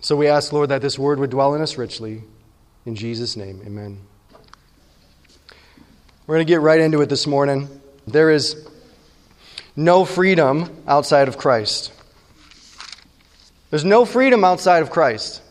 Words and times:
So 0.00 0.16
we 0.16 0.28
ask, 0.28 0.52
Lord, 0.52 0.68
that 0.68 0.80
this 0.80 0.98
word 0.98 1.18
would 1.18 1.30
dwell 1.30 1.54
in 1.54 1.62
us 1.62 1.76
richly. 1.76 2.22
In 2.86 2.94
Jesus' 2.94 3.36
name, 3.36 3.60
amen. 3.66 4.00
We're 6.26 6.36
going 6.36 6.46
to 6.46 6.50
get 6.52 6.60
right 6.60 6.80
into 6.80 7.00
it 7.00 7.08
this 7.08 7.26
morning. 7.26 7.68
There 8.06 8.30
is 8.30 8.68
no 9.74 10.04
freedom 10.04 10.82
outside 10.86 11.28
of 11.28 11.38
Christ. 11.38 11.92
There's 13.70 13.84
no 13.84 14.04
freedom 14.04 14.44
outside 14.44 14.82
of 14.82 14.90
Christ. 14.90 15.42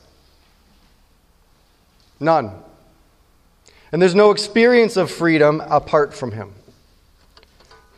None. 2.20 2.52
And 3.91 4.02
there's 4.02 4.16
no 4.16 4.32
experience 4.32 4.98
of 4.98 5.11
freedom 5.11 5.61
apart 5.61 6.14
from 6.14 6.32
Him. 6.32 6.54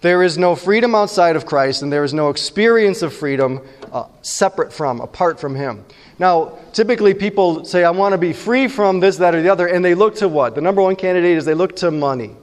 There 0.02 0.24
is 0.24 0.38
no 0.38 0.56
freedom 0.56 0.96
outside 0.96 1.36
of 1.36 1.46
Christ, 1.46 1.82
and 1.82 1.92
there 1.92 2.06
is 2.06 2.14
no 2.14 2.30
experience 2.30 3.02
of 3.02 3.14
freedom 3.14 3.62
uh, 3.92 4.06
separate 4.22 4.72
from, 4.72 5.02
apart 5.02 5.40
from 5.40 5.56
Him. 5.56 5.84
Now, 6.18 6.58
typically 6.72 7.14
people 7.14 7.66
say, 7.66 7.84
I 7.84 7.92
want 7.92 8.14
to 8.14 8.18
be 8.18 8.32
free 8.32 8.70
from 8.70 9.02
this, 9.02 9.18
that, 9.18 9.36
or 9.36 9.42
the 9.42 9.50
other, 9.50 9.68
and 9.68 9.84
they 9.84 9.96
look 9.96 10.16
to 10.16 10.30
what? 10.30 10.56
The 10.56 10.62
number 10.62 10.82
one 10.82 10.96
candidate 10.96 11.38
is 11.38 11.44
they 11.44 11.54
look 11.54 11.76
to 11.78 11.92
money, 11.92 12.36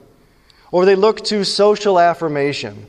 or 0.71 0.85
they 0.85 0.95
look 0.95 1.23
to 1.25 1.43
social 1.43 1.99
affirmation. 1.99 2.85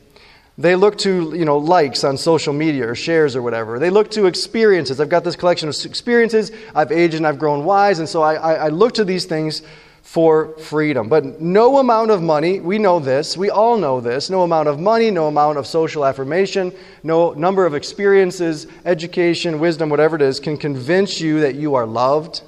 They 0.59 0.75
look 0.75 0.99
to, 0.99 1.35
you 1.35 1.45
know, 1.45 1.59
likes 1.59 2.03
on 2.05 2.19
social 2.19 2.53
media 2.53 2.91
or 2.91 2.95
shares 2.97 3.37
or 3.37 3.43
whatever. 3.43 3.79
They 3.79 3.91
look 3.91 4.11
to 4.13 4.27
experiences. 4.27 5.01
I've 5.01 5.09
got 5.09 5.23
this 5.23 5.37
collection 5.37 5.69
of 5.69 5.77
experiences. 5.85 6.51
I've 6.75 6.91
aged 6.91 7.15
and 7.15 7.27
I've 7.27 7.39
grown 7.39 7.65
wise, 7.65 8.01
and 8.01 8.09
so 8.09 8.23
I, 8.23 8.35
I, 8.35 8.55
I 8.55 8.69
look 8.69 8.95
to 8.95 9.05
these 9.05 9.25
things 9.25 9.63
for 10.09 10.57
freedom. 10.57 11.07
But 11.07 11.39
no 11.39 11.77
amount 11.77 12.11
of 12.11 12.23
money, 12.23 12.61
we 12.61 12.79
know 12.79 12.99
this, 12.99 13.37
we 13.37 13.51
all 13.51 13.77
know 13.77 14.01
this, 14.01 14.31
no 14.31 14.41
amount 14.41 14.67
of 14.67 14.81
money, 14.81 15.11
no 15.11 15.27
amount 15.27 15.59
of 15.59 15.67
social 15.67 16.03
affirmation, 16.03 16.73
no 17.03 17.35
number 17.35 17.67
of 17.67 17.75
experiences, 17.75 18.67
education, 18.87 19.61
wisdom, 19.61 19.91
whatever 19.91 20.17
it 20.17 20.23
is, 20.23 20.41
can 20.41 20.57
convince 20.57 21.21
you 21.21 21.41
that 21.41 21.57
you 21.57 21.75
are 21.75 21.85
loved. 21.85 22.41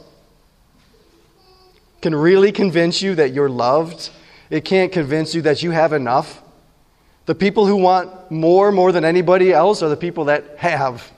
Can 2.01 2.15
really 2.15 2.51
convince 2.51 3.03
you 3.03 3.15
that 3.17 3.35
you're 3.35 3.51
loved. 3.51 4.09
It 4.49 4.65
can't 4.65 4.91
convince 4.91 5.35
you 5.35 5.43
that 5.43 5.63
you 5.63 5.71
have 5.71 5.93
enough. 5.93 6.43
The 7.27 7.35
people 7.35 7.67
who 7.67 7.77
want 7.77 8.31
more, 8.31 8.73
more 8.73 8.91
than 8.91 9.05
anybody 9.05 9.53
else, 9.53 9.83
are 9.83 9.91
the 9.91 9.99
people 9.99 10.25
that 10.25 10.57
have. 10.57 11.13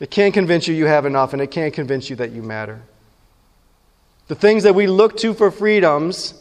It 0.00 0.10
can't 0.10 0.34
convince 0.34 0.66
you 0.66 0.74
you 0.74 0.86
have 0.86 1.06
enough, 1.06 1.34
and 1.34 1.40
it 1.40 1.52
can't 1.52 1.72
convince 1.72 2.10
you 2.10 2.16
that 2.16 2.32
you 2.32 2.42
matter. 2.42 2.82
The 4.28 4.34
things 4.34 4.62
that 4.62 4.74
we 4.74 4.86
look 4.86 5.16
to 5.18 5.34
for 5.34 5.50
freedoms 5.50 6.34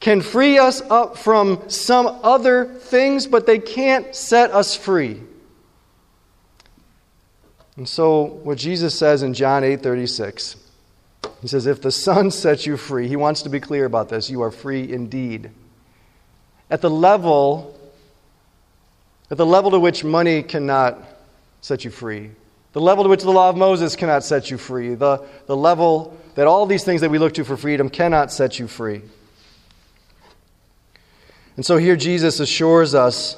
can 0.00 0.20
free 0.20 0.58
us 0.58 0.80
up 0.82 1.18
from 1.18 1.68
some 1.68 2.06
other 2.22 2.66
things, 2.66 3.26
but 3.26 3.46
they 3.46 3.58
can't 3.58 4.14
set 4.14 4.50
us 4.50 4.74
free. 4.74 5.20
And 7.76 7.88
so 7.88 8.22
what 8.22 8.58
Jesus 8.58 8.94
says 8.98 9.22
in 9.22 9.34
John 9.34 9.62
8:36, 9.62 10.56
he 11.40 11.48
says 11.48 11.66
if 11.66 11.80
the 11.80 11.92
Son 11.92 12.30
sets 12.32 12.66
you 12.66 12.76
free, 12.76 13.08
he 13.08 13.16
wants 13.16 13.42
to 13.42 13.48
be 13.48 13.60
clear 13.60 13.84
about 13.84 14.08
this, 14.08 14.30
you 14.30 14.42
are 14.42 14.50
free 14.50 14.92
indeed. 14.92 15.50
At 16.70 16.80
the 16.80 16.90
level 16.90 17.74
at 19.30 19.36
the 19.36 19.46
level 19.46 19.70
to 19.72 19.78
which 19.78 20.04
money 20.04 20.42
cannot 20.42 20.98
set 21.60 21.84
you 21.84 21.90
free, 21.90 22.30
the 22.72 22.80
level 22.80 23.04
to 23.04 23.10
which 23.10 23.22
the 23.22 23.30
law 23.30 23.50
of 23.50 23.56
Moses 23.56 23.96
cannot 23.96 24.24
set 24.24 24.50
you 24.50 24.58
free, 24.58 24.94
the, 24.94 25.24
the 25.46 25.56
level 25.56 26.16
that 26.34 26.46
all 26.46 26.66
these 26.66 26.84
things 26.84 27.00
that 27.00 27.10
we 27.10 27.18
look 27.18 27.34
to 27.34 27.44
for 27.44 27.56
freedom 27.56 27.88
cannot 27.88 28.30
set 28.30 28.58
you 28.58 28.68
free. 28.68 29.02
And 31.56 31.66
so 31.66 31.76
here 31.76 31.96
Jesus 31.96 32.38
assures 32.38 32.94
us 32.94 33.36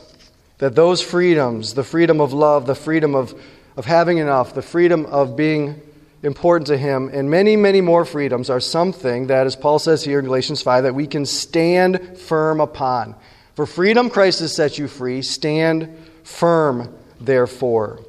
that 0.58 0.74
those 0.74 1.00
freedoms, 1.00 1.72
the 1.72 1.84
freedom 1.84 2.20
of 2.20 2.34
love, 2.34 2.66
the 2.66 2.74
freedom 2.74 3.14
of, 3.14 3.34
of 3.76 3.86
having 3.86 4.18
enough, 4.18 4.52
the 4.52 4.60
freedom 4.60 5.06
of 5.06 5.36
being 5.36 5.80
important 6.22 6.66
to 6.66 6.76
Him, 6.76 7.08
and 7.12 7.30
many, 7.30 7.56
many 7.56 7.80
more 7.80 8.04
freedoms 8.04 8.50
are 8.50 8.60
something 8.60 9.28
that, 9.28 9.46
as 9.46 9.56
Paul 9.56 9.78
says 9.78 10.04
here 10.04 10.18
in 10.18 10.26
Galatians 10.26 10.60
5, 10.60 10.82
that 10.84 10.94
we 10.94 11.06
can 11.06 11.24
stand 11.24 12.18
firm 12.18 12.60
upon. 12.60 13.14
For 13.54 13.64
freedom, 13.64 14.10
Christ 14.10 14.40
has 14.40 14.54
set 14.54 14.76
you 14.76 14.86
free. 14.86 15.22
Stand 15.22 15.96
firm, 16.22 16.94
therefore. 17.20 18.04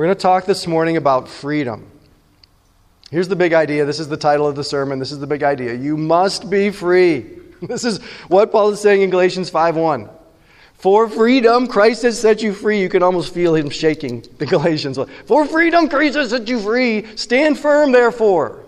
We're 0.00 0.06
going 0.06 0.16
to 0.16 0.22
talk 0.22 0.46
this 0.46 0.66
morning 0.66 0.96
about 0.96 1.28
freedom. 1.28 1.86
Here's 3.10 3.28
the 3.28 3.36
big 3.36 3.52
idea. 3.52 3.84
This 3.84 4.00
is 4.00 4.08
the 4.08 4.16
title 4.16 4.46
of 4.48 4.56
the 4.56 4.64
sermon. 4.64 4.98
This 4.98 5.12
is 5.12 5.18
the 5.18 5.26
big 5.26 5.42
idea. 5.42 5.74
You 5.74 5.98
must 5.98 6.48
be 6.48 6.70
free. 6.70 7.26
This 7.60 7.84
is 7.84 7.98
what 8.28 8.50
Paul 8.50 8.70
is 8.70 8.80
saying 8.80 9.02
in 9.02 9.10
Galatians 9.10 9.50
5:1. 9.50 10.08
For 10.72 11.06
freedom, 11.06 11.66
Christ 11.66 12.00
has 12.04 12.18
set 12.18 12.40
you 12.40 12.54
free. 12.54 12.80
You 12.80 12.88
can 12.88 13.02
almost 13.02 13.34
feel 13.34 13.54
him 13.54 13.68
shaking 13.68 14.24
the 14.38 14.46
Galatians. 14.56 14.98
For 15.26 15.44
freedom, 15.44 15.86
Christ 15.86 16.16
has 16.16 16.30
set 16.30 16.48
you 16.48 16.60
free. 16.60 17.14
Stand 17.16 17.58
firm, 17.58 17.92
therefore. 17.92 18.64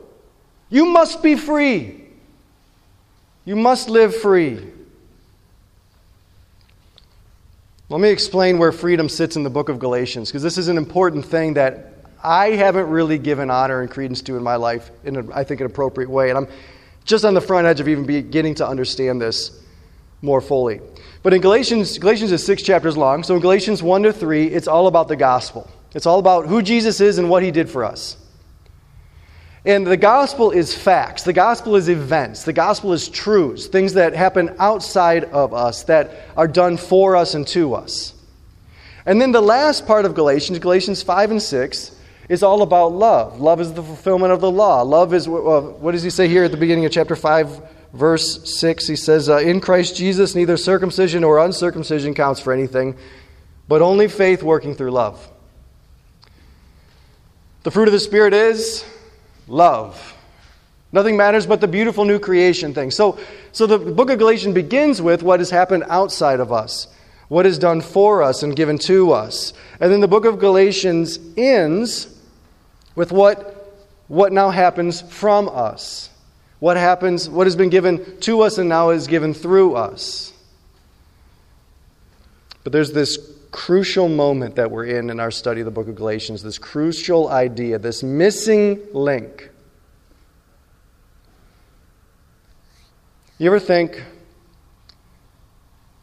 You 0.68 0.84
must 0.84 1.22
be 1.22 1.34
free. 1.34 2.04
You 3.46 3.56
must 3.56 3.88
live 3.88 4.14
free. 4.14 4.60
Let 7.92 8.00
me 8.00 8.08
explain 8.08 8.56
where 8.56 8.72
freedom 8.72 9.06
sits 9.10 9.36
in 9.36 9.42
the 9.42 9.50
book 9.50 9.68
of 9.68 9.78
Galatians, 9.78 10.30
because 10.30 10.42
this 10.42 10.56
is 10.56 10.68
an 10.68 10.78
important 10.78 11.26
thing 11.26 11.52
that 11.54 11.92
I 12.24 12.52
haven't 12.52 12.88
really 12.88 13.18
given 13.18 13.50
honor 13.50 13.82
and 13.82 13.90
credence 13.90 14.22
to 14.22 14.36
in 14.38 14.42
my 14.42 14.56
life 14.56 14.90
in, 15.04 15.16
a, 15.16 15.34
I 15.34 15.44
think, 15.44 15.60
an 15.60 15.66
appropriate 15.66 16.08
way. 16.08 16.30
And 16.30 16.38
I'm 16.38 16.48
just 17.04 17.26
on 17.26 17.34
the 17.34 17.42
front 17.42 17.66
edge 17.66 17.80
of 17.80 17.88
even 17.88 18.06
beginning 18.06 18.54
to 18.54 18.66
understand 18.66 19.20
this 19.20 19.62
more 20.22 20.40
fully. 20.40 20.80
But 21.22 21.34
in 21.34 21.42
Galatians, 21.42 21.98
Galatians 21.98 22.32
is 22.32 22.42
six 22.42 22.62
chapters 22.62 22.96
long. 22.96 23.24
So 23.24 23.34
in 23.34 23.42
Galatians 23.42 23.82
1 23.82 24.04
to 24.04 24.12
3, 24.14 24.46
it's 24.46 24.68
all 24.68 24.86
about 24.86 25.08
the 25.08 25.16
gospel. 25.16 25.70
It's 25.94 26.06
all 26.06 26.18
about 26.18 26.46
who 26.46 26.62
Jesus 26.62 26.98
is 27.02 27.18
and 27.18 27.28
what 27.28 27.42
he 27.42 27.50
did 27.50 27.68
for 27.68 27.84
us. 27.84 28.16
And 29.64 29.86
the 29.86 29.96
gospel 29.96 30.50
is 30.50 30.74
facts. 30.74 31.22
The 31.22 31.32
gospel 31.32 31.76
is 31.76 31.88
events. 31.88 32.42
The 32.42 32.52
gospel 32.52 32.92
is 32.92 33.08
truths, 33.08 33.66
things 33.66 33.92
that 33.92 34.12
happen 34.12 34.56
outside 34.58 35.24
of 35.24 35.54
us, 35.54 35.84
that 35.84 36.26
are 36.36 36.48
done 36.48 36.76
for 36.76 37.14
us 37.14 37.34
and 37.34 37.46
to 37.48 37.74
us. 37.74 38.14
And 39.06 39.20
then 39.20 39.30
the 39.30 39.40
last 39.40 39.86
part 39.86 40.04
of 40.04 40.14
Galatians, 40.14 40.58
Galatians 40.58 41.02
5 41.02 41.32
and 41.32 41.42
6, 41.42 41.96
is 42.28 42.42
all 42.42 42.62
about 42.62 42.88
love. 42.88 43.40
Love 43.40 43.60
is 43.60 43.72
the 43.72 43.82
fulfillment 43.82 44.32
of 44.32 44.40
the 44.40 44.50
law. 44.50 44.82
Love 44.82 45.14
is, 45.14 45.28
uh, 45.28 45.30
what 45.30 45.92
does 45.92 46.02
he 46.02 46.10
say 46.10 46.28
here 46.28 46.44
at 46.44 46.50
the 46.50 46.56
beginning 46.56 46.84
of 46.84 46.90
chapter 46.90 47.14
5, 47.14 47.60
verse 47.92 48.58
6? 48.58 48.86
He 48.88 48.96
says, 48.96 49.28
uh, 49.28 49.38
In 49.38 49.60
Christ 49.60 49.96
Jesus, 49.96 50.34
neither 50.34 50.56
circumcision 50.56 51.22
or 51.22 51.38
uncircumcision 51.38 52.14
counts 52.14 52.40
for 52.40 52.52
anything, 52.52 52.96
but 53.68 53.80
only 53.80 54.08
faith 54.08 54.42
working 54.42 54.74
through 54.74 54.90
love. 54.90 55.28
The 57.62 57.70
fruit 57.70 57.86
of 57.86 57.92
the 57.92 58.00
Spirit 58.00 58.34
is 58.34 58.84
love. 59.48 60.14
Nothing 60.92 61.16
matters 61.16 61.46
but 61.46 61.60
the 61.60 61.68
beautiful 61.68 62.04
new 62.04 62.18
creation 62.18 62.74
thing. 62.74 62.90
So, 62.90 63.18
so 63.52 63.66
the 63.66 63.78
book 63.78 64.10
of 64.10 64.18
Galatians 64.18 64.54
begins 64.54 65.00
with 65.00 65.22
what 65.22 65.40
has 65.40 65.50
happened 65.50 65.84
outside 65.88 66.38
of 66.38 66.52
us, 66.52 66.86
what 67.28 67.46
is 67.46 67.58
done 67.58 67.80
for 67.80 68.22
us 68.22 68.42
and 68.42 68.54
given 68.54 68.78
to 68.78 69.12
us. 69.12 69.54
And 69.80 69.90
then 69.90 70.00
the 70.00 70.08
book 70.08 70.26
of 70.26 70.38
Galatians 70.38 71.18
ends 71.36 72.14
with 72.94 73.10
what, 73.10 73.86
what 74.08 74.32
now 74.32 74.50
happens 74.50 75.00
from 75.00 75.48
us. 75.48 76.10
What 76.58 76.76
happens, 76.76 77.28
what 77.28 77.46
has 77.46 77.56
been 77.56 77.70
given 77.70 78.20
to 78.20 78.42
us 78.42 78.58
and 78.58 78.68
now 78.68 78.90
is 78.90 79.06
given 79.06 79.34
through 79.34 79.74
us. 79.74 80.32
But 82.64 82.72
there's 82.72 82.92
this 82.92 83.18
crucial 83.52 84.08
moment 84.08 84.56
that 84.56 84.70
we're 84.70 84.86
in 84.86 85.10
in 85.10 85.20
our 85.20 85.30
study 85.30 85.60
of 85.60 85.66
the 85.66 85.70
book 85.70 85.86
of 85.86 85.94
Galatians, 85.94 86.42
this 86.42 86.58
crucial 86.58 87.28
idea, 87.28 87.78
this 87.78 88.02
missing 88.02 88.80
link. 88.92 89.50
You 93.38 93.46
ever 93.46 93.60
think 93.60 94.02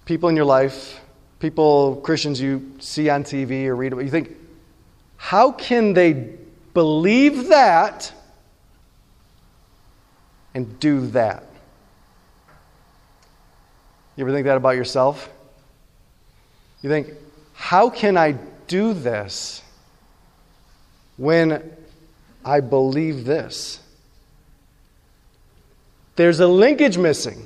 people 0.06 0.30
in 0.30 0.36
your 0.36 0.46
life, 0.46 1.02
people, 1.40 1.98
Christians 1.98 2.40
you 2.40 2.74
see 2.80 3.10
on 3.10 3.24
TV 3.24 3.66
or 3.66 3.76
read 3.76 3.94
about, 3.94 4.06
you 4.06 4.12
think, 4.12 4.36
how 5.18 5.52
can 5.52 5.94
they 5.94 6.36
believe 6.74 7.48
that 7.48 8.13
and 10.54 10.80
do 10.80 11.07
that? 11.07 11.44
You 14.16 14.25
ever 14.25 14.31
think 14.31 14.45
that 14.45 14.57
about 14.57 14.75
yourself? 14.75 15.30
You 16.81 16.90
think, 16.90 17.10
how 17.69 17.88
can 17.88 18.18
I 18.18 18.31
do 18.66 18.95
this 18.95 19.62
when 21.18 21.62
I 22.44 22.62
believe 22.62 23.25
this? 23.25 23.80
There's 26.16 26.39
a 26.39 26.48
linkage 26.48 26.98
missing, 26.98 27.45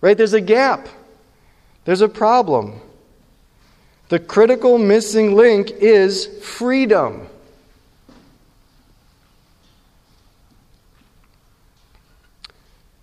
right? 0.00 0.18
There's 0.18 0.32
a 0.32 0.40
gap, 0.40 0.88
there's 1.84 2.00
a 2.00 2.08
problem. 2.08 2.80
The 4.08 4.18
critical 4.18 4.78
missing 4.78 5.36
link 5.36 5.70
is 5.70 6.26
freedom. 6.42 7.28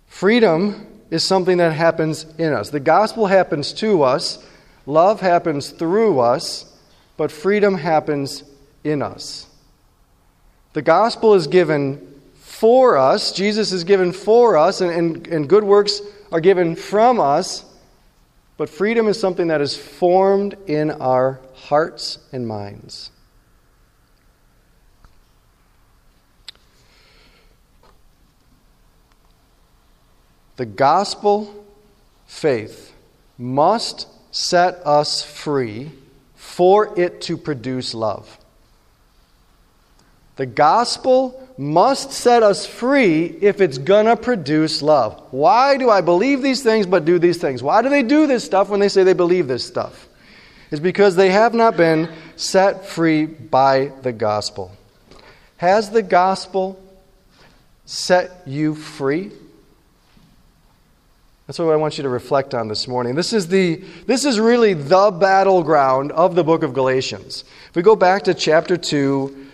Freedom 0.08 0.86
is 1.10 1.24
something 1.24 1.56
that 1.56 1.72
happens 1.72 2.26
in 2.36 2.52
us. 2.52 2.68
The 2.68 2.80
gospel 2.80 3.28
happens 3.28 3.72
to 3.74 4.02
us 4.02 4.44
Love 4.86 5.20
happens 5.20 5.70
through 5.70 6.20
us, 6.20 6.76
but 7.16 7.32
freedom 7.32 7.76
happens 7.76 8.44
in 8.82 9.02
us. 9.02 9.46
The 10.74 10.82
gospel 10.82 11.34
is 11.34 11.46
given 11.46 12.20
for 12.34 12.96
us, 12.96 13.32
Jesus 13.32 13.72
is 13.72 13.84
given 13.84 14.12
for 14.12 14.56
us, 14.56 14.80
and, 14.80 14.90
and, 14.90 15.26
and 15.26 15.48
good 15.48 15.64
works 15.64 16.00
are 16.30 16.40
given 16.40 16.76
from 16.76 17.20
us. 17.20 17.64
But 18.56 18.68
freedom 18.68 19.08
is 19.08 19.18
something 19.18 19.48
that 19.48 19.60
is 19.60 19.76
formed 19.76 20.56
in 20.66 20.90
our 20.92 21.40
hearts 21.54 22.18
and 22.32 22.46
minds. 22.46 23.10
The 30.56 30.66
gospel 30.66 31.64
faith 32.26 32.94
must 33.36 34.06
set 34.34 34.84
us 34.84 35.22
free 35.22 35.92
for 36.34 36.98
it 36.98 37.20
to 37.20 37.36
produce 37.36 37.94
love. 37.94 38.36
The 40.34 40.44
gospel 40.44 41.40
must 41.56 42.10
set 42.10 42.42
us 42.42 42.66
free 42.66 43.26
if 43.26 43.60
it's 43.60 43.78
going 43.78 44.06
to 44.06 44.16
produce 44.16 44.82
love. 44.82 45.22
Why 45.30 45.76
do 45.76 45.88
I 45.88 46.00
believe 46.00 46.42
these 46.42 46.64
things 46.64 46.84
but 46.84 47.04
do 47.04 47.20
these 47.20 47.38
things? 47.38 47.62
Why 47.62 47.80
do 47.80 47.88
they 47.88 48.02
do 48.02 48.26
this 48.26 48.42
stuff 48.42 48.70
when 48.70 48.80
they 48.80 48.88
say 48.88 49.04
they 49.04 49.12
believe 49.12 49.46
this 49.46 49.64
stuff? 49.64 50.08
It's 50.72 50.80
because 50.80 51.14
they 51.14 51.30
have 51.30 51.54
not 51.54 51.76
been 51.76 52.10
set 52.34 52.84
free 52.84 53.26
by 53.26 53.92
the 54.02 54.12
gospel. 54.12 54.72
Has 55.58 55.90
the 55.90 56.02
gospel 56.02 56.82
set 57.84 58.42
you 58.46 58.74
free? 58.74 59.30
That's 61.46 61.58
what 61.58 61.68
I 61.68 61.76
want 61.76 61.98
you 61.98 62.02
to 62.04 62.08
reflect 62.08 62.54
on 62.54 62.68
this 62.68 62.88
morning. 62.88 63.14
This 63.14 63.34
is, 63.34 63.48
the, 63.48 63.76
this 64.06 64.24
is 64.24 64.40
really 64.40 64.72
the 64.72 65.10
battleground 65.10 66.10
of 66.12 66.34
the 66.34 66.42
book 66.42 66.62
of 66.62 66.72
Galatians. 66.72 67.44
If 67.68 67.76
we 67.76 67.82
go 67.82 67.94
back 67.94 68.22
to 68.22 68.32
chapter 68.32 68.78
2, 68.78 69.48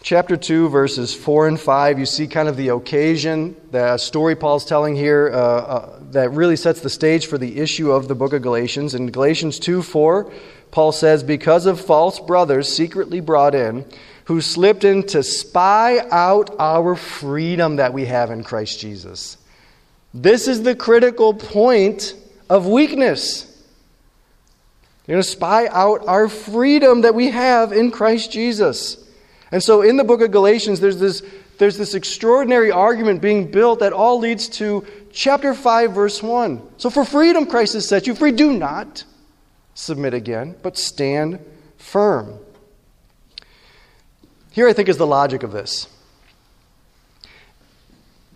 chapter 0.00 0.36
2, 0.36 0.68
verses 0.68 1.12
4 1.12 1.48
and 1.48 1.60
5, 1.60 1.98
you 1.98 2.06
see 2.06 2.28
kind 2.28 2.48
of 2.48 2.56
the 2.56 2.68
occasion, 2.68 3.56
the 3.72 3.98
story 3.98 4.36
Paul's 4.36 4.64
telling 4.64 4.94
here 4.94 5.32
uh, 5.34 5.36
uh, 5.36 6.00
that 6.12 6.30
really 6.30 6.54
sets 6.54 6.80
the 6.82 6.90
stage 6.90 7.26
for 7.26 7.36
the 7.36 7.58
issue 7.58 7.90
of 7.90 8.06
the 8.06 8.14
book 8.14 8.32
of 8.32 8.40
Galatians. 8.40 8.94
In 8.94 9.10
Galatians 9.10 9.58
2 9.58 9.82
4, 9.82 10.32
Paul 10.70 10.92
says, 10.92 11.24
Because 11.24 11.66
of 11.66 11.80
false 11.80 12.20
brothers 12.20 12.72
secretly 12.72 13.18
brought 13.18 13.56
in, 13.56 13.84
who 14.26 14.40
slipped 14.40 14.84
in 14.84 15.02
to 15.08 15.24
spy 15.24 15.98
out 16.12 16.54
our 16.60 16.94
freedom 16.94 17.74
that 17.76 17.92
we 17.92 18.04
have 18.04 18.30
in 18.30 18.44
Christ 18.44 18.78
Jesus. 18.78 19.36
This 20.12 20.48
is 20.48 20.62
the 20.62 20.74
critical 20.74 21.34
point 21.34 22.14
of 22.48 22.66
weakness. 22.66 23.46
You're 25.06 25.16
going 25.16 25.22
to 25.22 25.28
spy 25.28 25.66
out 25.68 26.06
our 26.06 26.28
freedom 26.28 27.02
that 27.02 27.14
we 27.14 27.30
have 27.30 27.72
in 27.72 27.90
Christ 27.90 28.32
Jesus. 28.32 28.96
And 29.52 29.62
so 29.62 29.82
in 29.82 29.96
the 29.96 30.04
book 30.04 30.20
of 30.20 30.30
Galatians, 30.30 30.80
there's 30.80 30.98
this, 30.98 31.22
there's 31.58 31.76
this 31.76 31.94
extraordinary 31.94 32.70
argument 32.70 33.20
being 33.20 33.50
built 33.50 33.80
that 33.80 33.92
all 33.92 34.18
leads 34.18 34.48
to 34.48 34.86
chapter 35.12 35.54
5, 35.54 35.92
verse 35.92 36.22
1. 36.22 36.62
So 36.76 36.90
for 36.90 37.04
freedom, 37.04 37.46
Christ 37.46 37.74
has 37.74 37.88
set 37.88 38.06
you 38.06 38.14
free. 38.14 38.32
Do 38.32 38.52
not 38.52 39.04
submit 39.74 40.14
again, 40.14 40.56
but 40.62 40.76
stand 40.76 41.40
firm. 41.76 42.38
Here, 44.52 44.68
I 44.68 44.72
think, 44.72 44.88
is 44.88 44.96
the 44.96 45.06
logic 45.06 45.42
of 45.42 45.52
this 45.52 45.88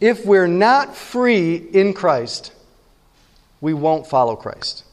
if 0.05 0.27
we're 0.27 0.47
not 0.47 0.95
free 0.95 1.57
in 1.57 1.95
Christ, 1.95 2.53
we 3.63 3.73
won't 3.73 4.07
follow 4.07 4.37
Christ. 4.37 4.85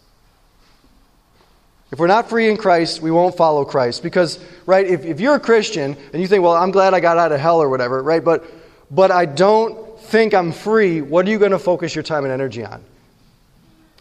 If 1.91 1.99
we're 1.99 2.07
not 2.07 2.29
free 2.29 2.49
in 2.49 2.55
Christ, 2.55 3.01
we 3.01 3.11
won't 3.11 3.35
follow 3.35 3.65
Christ. 3.65 4.03
Because, 4.03 4.39
right, 4.65 4.87
if, 4.87 5.03
if 5.03 5.19
you're 5.19 5.35
a 5.35 5.39
Christian 5.39 5.97
and 6.13 6.21
you 6.21 6.29
think, 6.29 6.41
well, 6.43 6.53
I'm 6.53 6.71
glad 6.71 6.93
I 6.93 7.01
got 7.01 7.17
out 7.17 7.33
of 7.33 7.41
hell 7.41 7.61
or 7.61 7.67
whatever, 7.67 8.01
right, 8.01 8.23
but, 8.23 8.45
but 8.89 9.11
I 9.11 9.25
don't 9.25 9.99
think 9.99 10.33
I'm 10.33 10.53
free, 10.53 11.01
what 11.01 11.27
are 11.27 11.29
you 11.29 11.39
going 11.39 11.51
to 11.51 11.59
focus 11.59 11.93
your 11.93 12.05
time 12.05 12.23
and 12.23 12.31
energy 12.31 12.63
on? 12.63 12.81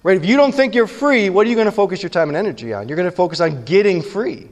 Right, 0.05 0.17
if 0.17 0.25
you 0.25 0.37
don't 0.37 0.55
think 0.55 0.77
you're 0.77 0.87
free, 0.87 1.29
what 1.29 1.45
are 1.45 1.51
you 1.51 1.57
going 1.57 1.67
to 1.67 1.73
focus 1.73 2.05
your 2.05 2.11
time 2.11 2.29
and 2.29 2.37
energy 2.37 2.73
on? 2.73 2.89
You're 2.89 2.97
going 2.97 3.11
to 3.11 3.17
focus 3.17 3.41
on 3.41 3.65
getting 3.65 4.01
free. 4.01 4.49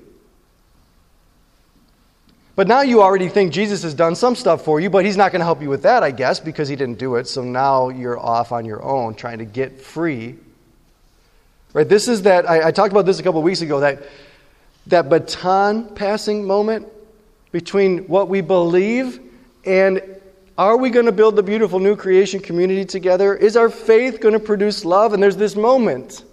But 2.59 2.67
now 2.67 2.81
you 2.81 3.03
already 3.03 3.29
think 3.29 3.53
Jesus 3.53 3.85
has 3.85 3.95
done 3.95 4.17
some 4.17 4.35
stuff 4.35 4.65
for 4.65 4.81
you, 4.81 4.91
but 4.91 5.05
he's 5.05 5.17
not 5.17 5.31
going 5.31 5.39
to 5.39 5.45
help 5.45 5.63
you 5.63 5.69
with 5.69 5.85
that, 5.85 6.03
I 6.03 6.11
guess, 6.11 6.41
because 6.41 6.69
he 6.69 6.75
didn't 6.75 6.99
do 6.99 7.15
it. 7.15 7.29
So 7.29 7.45
now 7.45 7.89
you're 7.89 8.19
off 8.19 8.51
on 8.51 8.65
your 8.65 8.83
own 8.83 9.15
trying 9.15 9.39
to 9.39 9.45
get 9.45 9.81
free. 9.81 10.35
Right? 11.73 11.89
This 11.89 12.09
is 12.09 12.23
that, 12.23 12.51
I, 12.51 12.67
I 12.67 12.71
talked 12.73 12.91
about 12.91 13.07
this 13.07 13.21
a 13.21 13.23
couple 13.23 13.41
weeks 13.43 13.61
ago, 13.61 13.79
that, 13.79 14.03
that 14.89 15.09
baton 15.09 15.95
passing 15.95 16.45
moment 16.45 16.89
between 17.53 18.09
what 18.09 18.29
we 18.29 18.41
believe 18.41 19.21
and 19.65 20.03
are 20.59 20.77
we 20.77 20.91
going 20.91 21.07
to 21.07 21.13
build 21.13 21.37
the 21.37 21.45
beautiful 21.45 21.79
new 21.79 21.95
creation 21.95 22.41
community 22.41 22.85
together? 22.85 23.37
Is 23.37 23.57
our 23.57 23.71
faith 23.71 24.19
going 24.19 24.35
to 24.35 24.41
produce 24.41 24.85
love? 24.85 25.13
And 25.13 25.23
there's 25.23 25.37
this 25.37 25.55
moment. 25.55 26.25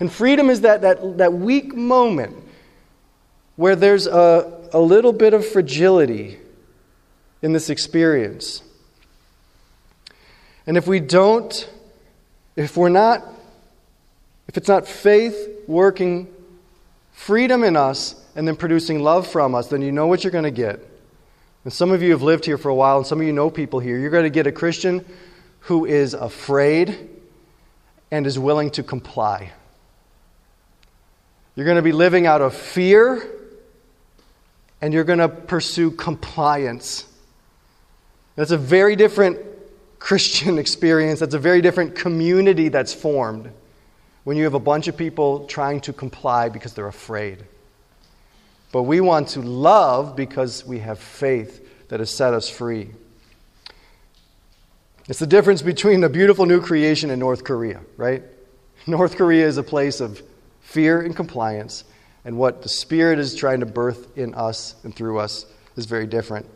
And 0.00 0.10
freedom 0.10 0.48
is 0.48 0.62
that, 0.62 0.80
that, 0.80 1.18
that 1.18 1.34
weak 1.34 1.74
moment 1.74 2.42
where 3.56 3.76
there's 3.76 4.06
a, 4.06 4.63
a 4.74 4.80
little 4.80 5.12
bit 5.12 5.32
of 5.32 5.46
fragility 5.46 6.36
in 7.40 7.52
this 7.52 7.70
experience. 7.70 8.60
And 10.66 10.76
if 10.76 10.88
we 10.88 10.98
don't, 10.98 11.70
if 12.56 12.76
we're 12.76 12.88
not, 12.88 13.22
if 14.48 14.56
it's 14.56 14.68
not 14.68 14.88
faith 14.88 15.36
working 15.68 16.26
freedom 17.12 17.62
in 17.62 17.76
us 17.76 18.16
and 18.34 18.48
then 18.48 18.56
producing 18.56 19.00
love 19.00 19.28
from 19.28 19.54
us, 19.54 19.68
then 19.68 19.80
you 19.80 19.92
know 19.92 20.08
what 20.08 20.24
you're 20.24 20.32
going 20.32 20.44
to 20.44 20.50
get. 20.50 20.80
And 21.62 21.72
some 21.72 21.92
of 21.92 22.02
you 22.02 22.10
have 22.10 22.22
lived 22.22 22.44
here 22.44 22.58
for 22.58 22.68
a 22.68 22.74
while, 22.74 22.98
and 22.98 23.06
some 23.06 23.20
of 23.20 23.26
you 23.26 23.32
know 23.32 23.50
people 23.50 23.78
here. 23.78 23.96
You're 23.96 24.10
going 24.10 24.24
to 24.24 24.30
get 24.30 24.48
a 24.48 24.52
Christian 24.52 25.04
who 25.60 25.86
is 25.86 26.14
afraid 26.14 27.08
and 28.10 28.26
is 28.26 28.38
willing 28.40 28.70
to 28.72 28.82
comply. 28.82 29.52
You're 31.54 31.64
going 31.64 31.76
to 31.76 31.82
be 31.82 31.92
living 31.92 32.26
out 32.26 32.42
of 32.42 32.54
fear 32.54 33.30
and 34.80 34.92
you're 34.92 35.04
going 35.04 35.18
to 35.18 35.28
pursue 35.28 35.90
compliance. 35.90 37.06
That's 38.36 38.50
a 38.50 38.58
very 38.58 38.96
different 38.96 39.38
Christian 39.98 40.58
experience. 40.64 41.20
That's 41.20 41.34
a 41.34 41.38
very 41.38 41.60
different 41.60 41.94
community 41.94 42.68
that's 42.68 42.92
formed 42.92 43.50
when 44.24 44.36
you 44.36 44.44
have 44.44 44.54
a 44.54 44.60
bunch 44.60 44.88
of 44.88 44.96
people 44.96 45.46
trying 45.46 45.80
to 45.82 45.92
comply 45.92 46.48
because 46.48 46.74
they're 46.74 46.86
afraid. 46.88 47.44
But 48.72 48.82
we 48.82 49.00
want 49.00 49.28
to 49.28 49.40
love 49.40 50.16
because 50.16 50.66
we 50.66 50.80
have 50.80 50.98
faith 50.98 51.88
that 51.88 52.00
has 52.00 52.10
set 52.10 52.34
us 52.34 52.48
free. 52.48 52.90
It's 55.08 55.18
the 55.18 55.26
difference 55.26 55.62
between 55.62 56.02
a 56.02 56.08
beautiful 56.08 56.46
new 56.46 56.60
creation 56.60 57.10
and 57.10 57.20
North 57.20 57.44
Korea, 57.44 57.82
right? 57.96 58.22
North 58.86 59.16
Korea 59.16 59.46
is 59.46 59.58
a 59.58 59.62
place 59.62 60.00
of 60.00 60.22
fear 60.60 61.00
and 61.02 61.14
compliance, 61.14 61.84
and 62.24 62.38
what 62.38 62.62
the 62.62 62.68
Spirit 62.68 63.18
is 63.18 63.34
trying 63.34 63.60
to 63.60 63.66
birth 63.66 64.16
in 64.16 64.34
us 64.34 64.74
and 64.84 64.94
through 64.94 65.18
us 65.18 65.46
is 65.76 65.86
very 65.86 66.06
different. 66.06 66.46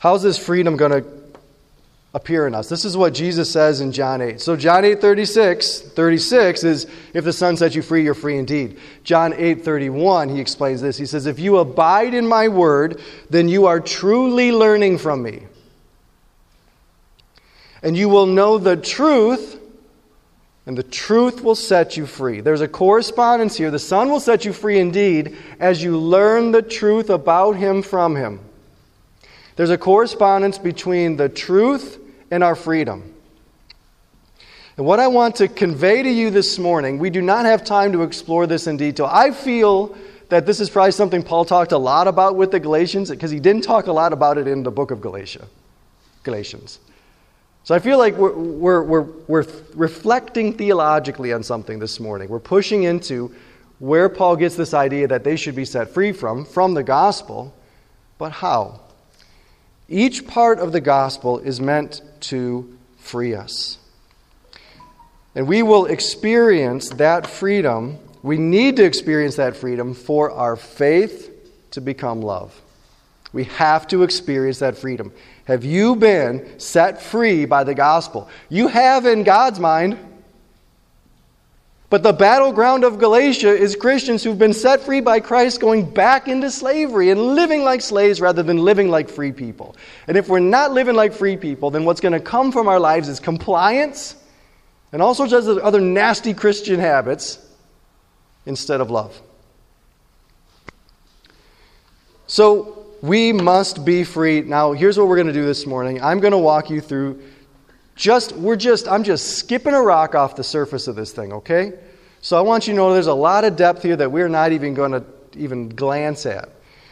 How's 0.00 0.22
this 0.22 0.38
freedom 0.38 0.78
going 0.78 0.92
to 0.92 1.06
appear 2.14 2.46
in 2.46 2.54
us? 2.54 2.70
This 2.70 2.86
is 2.86 2.96
what 2.96 3.12
Jesus 3.12 3.52
says 3.52 3.82
in 3.82 3.92
John 3.92 4.22
8. 4.22 4.40
So 4.40 4.56
John 4.56 4.82
8 4.82 4.98
36, 4.98 5.80
36 5.80 6.64
is 6.64 6.86
if 7.12 7.22
the 7.22 7.34
Son 7.34 7.58
sets 7.58 7.74
you 7.74 7.82
free, 7.82 8.02
you're 8.02 8.14
free 8.14 8.38
indeed. 8.38 8.78
John 9.04 9.34
8 9.36 9.62
31, 9.62 10.30
he 10.30 10.40
explains 10.40 10.80
this. 10.80 10.96
He 10.96 11.04
says, 11.04 11.26
If 11.26 11.38
you 11.38 11.58
abide 11.58 12.14
in 12.14 12.26
my 12.26 12.48
word, 12.48 13.00
then 13.28 13.48
you 13.48 13.66
are 13.66 13.78
truly 13.78 14.52
learning 14.52 14.98
from 14.98 15.22
me. 15.22 15.42
And 17.82 17.94
you 17.94 18.08
will 18.08 18.26
know 18.26 18.56
the 18.56 18.78
truth, 18.78 19.59
and 20.70 20.78
the 20.78 20.84
truth 20.84 21.42
will 21.42 21.56
set 21.56 21.96
you 21.96 22.06
free. 22.06 22.40
There's 22.40 22.60
a 22.60 22.68
correspondence 22.68 23.56
here. 23.56 23.72
The 23.72 23.78
Son 23.80 24.08
will 24.08 24.20
set 24.20 24.44
you 24.44 24.52
free 24.52 24.78
indeed 24.78 25.36
as 25.58 25.82
you 25.82 25.98
learn 25.98 26.52
the 26.52 26.62
truth 26.62 27.10
about 27.10 27.56
Him 27.56 27.82
from 27.82 28.14
Him. 28.14 28.38
There's 29.56 29.70
a 29.70 29.76
correspondence 29.76 30.58
between 30.58 31.16
the 31.16 31.28
truth 31.28 31.98
and 32.30 32.44
our 32.44 32.54
freedom. 32.54 33.12
And 34.76 34.86
what 34.86 35.00
I 35.00 35.08
want 35.08 35.34
to 35.36 35.48
convey 35.48 36.04
to 36.04 36.08
you 36.08 36.30
this 36.30 36.56
morning, 36.56 37.00
we 37.00 37.10
do 37.10 37.20
not 37.20 37.46
have 37.46 37.64
time 37.64 37.90
to 37.90 38.04
explore 38.04 38.46
this 38.46 38.68
in 38.68 38.76
detail. 38.76 39.08
I 39.10 39.32
feel 39.32 39.98
that 40.28 40.46
this 40.46 40.60
is 40.60 40.70
probably 40.70 40.92
something 40.92 41.24
Paul 41.24 41.46
talked 41.46 41.72
a 41.72 41.78
lot 41.78 42.06
about 42.06 42.36
with 42.36 42.52
the 42.52 42.60
Galatians 42.60 43.10
because 43.10 43.32
he 43.32 43.40
didn't 43.40 43.62
talk 43.62 43.88
a 43.88 43.92
lot 43.92 44.12
about 44.12 44.38
it 44.38 44.46
in 44.46 44.62
the 44.62 44.70
book 44.70 44.92
of 44.92 45.00
Galatia. 45.00 45.48
Galatians. 46.22 46.78
So 47.64 47.74
I 47.74 47.78
feel 47.78 47.98
like 47.98 48.16
we're, 48.16 48.32
we're, 48.32 48.82
we're, 48.82 49.02
we're 49.28 49.46
reflecting 49.74 50.54
theologically 50.54 51.32
on 51.32 51.42
something 51.42 51.78
this 51.78 52.00
morning. 52.00 52.28
We're 52.28 52.38
pushing 52.40 52.84
into 52.84 53.34
where 53.78 54.08
Paul 54.08 54.36
gets 54.36 54.56
this 54.56 54.74
idea 54.74 55.08
that 55.08 55.24
they 55.24 55.36
should 55.36 55.54
be 55.54 55.64
set 55.64 55.90
free 55.90 56.12
from, 56.12 56.44
from 56.44 56.74
the 56.74 56.82
gospel, 56.82 57.54
but 58.18 58.32
how? 58.32 58.80
Each 59.88 60.26
part 60.26 60.58
of 60.58 60.72
the 60.72 60.80
gospel 60.80 61.38
is 61.38 61.60
meant 61.60 62.02
to 62.20 62.76
free 62.98 63.34
us. 63.34 63.78
And 65.34 65.46
we 65.46 65.62
will 65.62 65.86
experience 65.86 66.90
that 66.90 67.26
freedom 67.26 67.98
We 68.22 68.36
need 68.36 68.76
to 68.76 68.84
experience 68.84 69.36
that 69.36 69.56
freedom 69.56 69.94
for 69.94 70.30
our 70.30 70.56
faith 70.56 71.30
to 71.72 71.80
become 71.80 72.20
love. 72.20 72.60
We 73.32 73.44
have 73.44 73.86
to 73.88 74.02
experience 74.02 74.58
that 74.58 74.76
freedom. 74.76 75.12
Have 75.44 75.64
you 75.64 75.96
been 75.96 76.58
set 76.58 77.00
free 77.00 77.44
by 77.44 77.64
the 77.64 77.74
gospel? 77.74 78.28
You 78.48 78.68
have 78.68 79.06
in 79.06 79.22
God's 79.22 79.60
mind. 79.60 79.98
But 81.90 82.04
the 82.04 82.12
battleground 82.12 82.84
of 82.84 83.00
Galatia 83.00 83.48
is 83.48 83.74
Christians 83.74 84.22
who've 84.22 84.38
been 84.38 84.52
set 84.52 84.80
free 84.80 85.00
by 85.00 85.18
Christ 85.18 85.60
going 85.60 85.90
back 85.90 86.28
into 86.28 86.48
slavery 86.48 87.10
and 87.10 87.34
living 87.34 87.64
like 87.64 87.80
slaves 87.80 88.20
rather 88.20 88.44
than 88.44 88.58
living 88.58 88.88
like 88.90 89.08
free 89.08 89.32
people. 89.32 89.74
And 90.06 90.16
if 90.16 90.28
we're 90.28 90.38
not 90.38 90.72
living 90.72 90.94
like 90.94 91.12
free 91.12 91.36
people, 91.36 91.70
then 91.72 91.84
what's 91.84 92.00
going 92.00 92.12
to 92.12 92.20
come 92.20 92.52
from 92.52 92.68
our 92.68 92.78
lives 92.78 93.08
is 93.08 93.18
compliance 93.18 94.14
and 94.92 95.02
all 95.02 95.16
sorts 95.16 95.32
of 95.32 95.58
other 95.58 95.80
nasty 95.80 96.32
Christian 96.32 96.78
habits 96.78 97.38
instead 98.46 98.80
of 98.80 98.88
love. 98.88 99.20
So 102.28 102.79
we 103.02 103.32
must 103.32 103.84
be 103.84 104.04
free. 104.04 104.42
Now, 104.42 104.72
here's 104.72 104.98
what 104.98 105.08
we're 105.08 105.16
going 105.16 105.26
to 105.26 105.32
do 105.32 105.44
this 105.44 105.66
morning. 105.66 106.02
I'm 106.02 106.20
going 106.20 106.32
to 106.32 106.38
walk 106.38 106.70
you 106.70 106.80
through 106.80 107.22
just 107.96 108.32
we're 108.32 108.56
just 108.56 108.88
I'm 108.88 109.04
just 109.04 109.36
skipping 109.36 109.74
a 109.74 109.82
rock 109.82 110.14
off 110.14 110.34
the 110.34 110.44
surface 110.44 110.88
of 110.88 110.96
this 110.96 111.12
thing, 111.12 111.32
okay? 111.34 111.74
So 112.22 112.38
I 112.38 112.40
want 112.40 112.66
you 112.66 112.72
to 112.72 112.76
know 112.76 112.92
there's 112.92 113.06
a 113.06 113.14
lot 113.14 113.44
of 113.44 113.56
depth 113.56 113.82
here 113.82 113.96
that 113.96 114.10
we're 114.10 114.28
not 114.28 114.52
even 114.52 114.74
going 114.74 114.92
to 114.92 115.04
even 115.36 115.68
glance 115.68 116.26
at. 116.26 116.48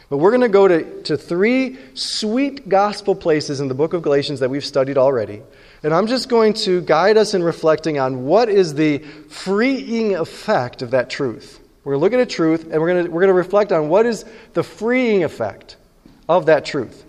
But 0.09 0.17
we're 0.17 0.31
going 0.31 0.41
to 0.41 0.49
go 0.49 0.67
to, 0.67 1.03
to 1.03 1.17
three 1.17 1.77
sweet 1.93 2.67
gospel 2.67 3.13
places 3.13 3.59
in 3.59 3.67
the 3.67 3.75
book 3.75 3.93
of 3.93 4.01
Galatians 4.01 4.39
that 4.39 4.49
we've 4.49 4.65
studied 4.65 4.97
already. 4.97 5.43
And 5.83 5.93
I'm 5.93 6.07
just 6.07 6.29
going 6.29 6.53
to 6.53 6.81
guide 6.81 7.15
us 7.15 7.35
in 7.35 7.43
reflecting 7.43 7.99
on 7.99 8.25
what 8.25 8.49
is 8.49 8.73
the 8.73 8.99
freeing 9.29 10.15
effect 10.15 10.81
of 10.81 10.91
that 10.91 11.11
truth. 11.11 11.59
We're 11.83 11.97
looking 11.97 12.19
at 12.19 12.29
truth 12.29 12.63
and 12.63 12.81
we're 12.81 12.87
going 12.87 13.05
to, 13.05 13.11
we're 13.11 13.21
going 13.21 13.29
to 13.29 13.33
reflect 13.33 13.71
on 13.71 13.87
what 13.87 14.07
is 14.07 14.25
the 14.53 14.63
freeing 14.63 15.23
effect 15.23 15.77
of 16.29 16.45
that 16.45 16.63
truth. 16.63 17.03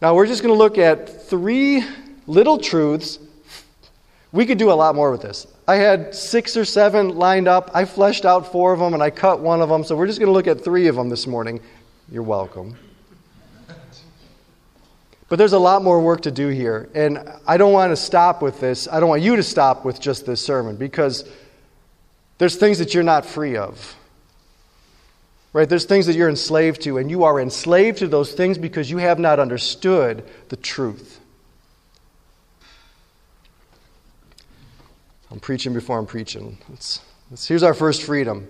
Now, 0.00 0.14
we're 0.14 0.26
just 0.26 0.42
going 0.42 0.54
to 0.54 0.58
look 0.58 0.78
at 0.78 1.24
three 1.24 1.82
little 2.28 2.58
truths. 2.58 3.18
We 4.30 4.46
could 4.46 4.58
do 4.58 4.70
a 4.70 4.74
lot 4.74 4.94
more 4.94 5.10
with 5.10 5.22
this. 5.22 5.46
I 5.66 5.76
had 5.76 6.14
six 6.14 6.56
or 6.56 6.64
seven 6.64 7.16
lined 7.16 7.48
up. 7.48 7.70
I 7.74 7.86
fleshed 7.86 8.24
out 8.24 8.52
four 8.52 8.72
of 8.72 8.78
them 8.78 8.94
and 8.94 9.02
I 9.02 9.10
cut 9.10 9.40
one 9.40 9.60
of 9.60 9.68
them. 9.68 9.82
So 9.82 9.96
we're 9.96 10.06
just 10.06 10.20
going 10.20 10.28
to 10.28 10.32
look 10.32 10.46
at 10.46 10.62
three 10.62 10.86
of 10.86 10.94
them 10.94 11.08
this 11.08 11.26
morning. 11.26 11.60
You're 12.12 12.22
welcome. 12.22 12.76
But 15.28 15.36
there's 15.36 15.52
a 15.52 15.58
lot 15.58 15.82
more 15.82 16.00
work 16.00 16.22
to 16.22 16.30
do 16.30 16.48
here. 16.48 16.88
And 16.94 17.18
I 17.46 17.56
don't 17.56 17.72
want 17.72 17.90
to 17.90 17.96
stop 17.96 18.40
with 18.40 18.60
this. 18.60 18.86
I 18.86 19.00
don't 19.00 19.08
want 19.08 19.22
you 19.22 19.36
to 19.36 19.42
stop 19.42 19.84
with 19.84 20.00
just 20.00 20.24
this 20.24 20.42
sermon 20.42 20.76
because 20.76 21.28
there's 22.38 22.56
things 22.56 22.78
that 22.78 22.94
you're 22.94 23.02
not 23.02 23.26
free 23.26 23.56
of. 23.56 23.97
Right? 25.52 25.68
There's 25.68 25.86
things 25.86 26.06
that 26.06 26.14
you're 26.14 26.28
enslaved 26.28 26.82
to, 26.82 26.98
and 26.98 27.10
you 27.10 27.24
are 27.24 27.40
enslaved 27.40 27.98
to 27.98 28.08
those 28.08 28.32
things 28.32 28.58
because 28.58 28.90
you 28.90 28.98
have 28.98 29.18
not 29.18 29.40
understood 29.40 30.28
the 30.50 30.56
truth. 30.56 31.20
I'm 35.30 35.40
preaching 35.40 35.72
before 35.72 35.98
I'm 35.98 36.06
preaching. 36.06 36.58
Let's, 36.68 37.00
let's, 37.30 37.46
here's 37.46 37.62
our 37.62 37.74
first 37.74 38.02
freedom. 38.02 38.48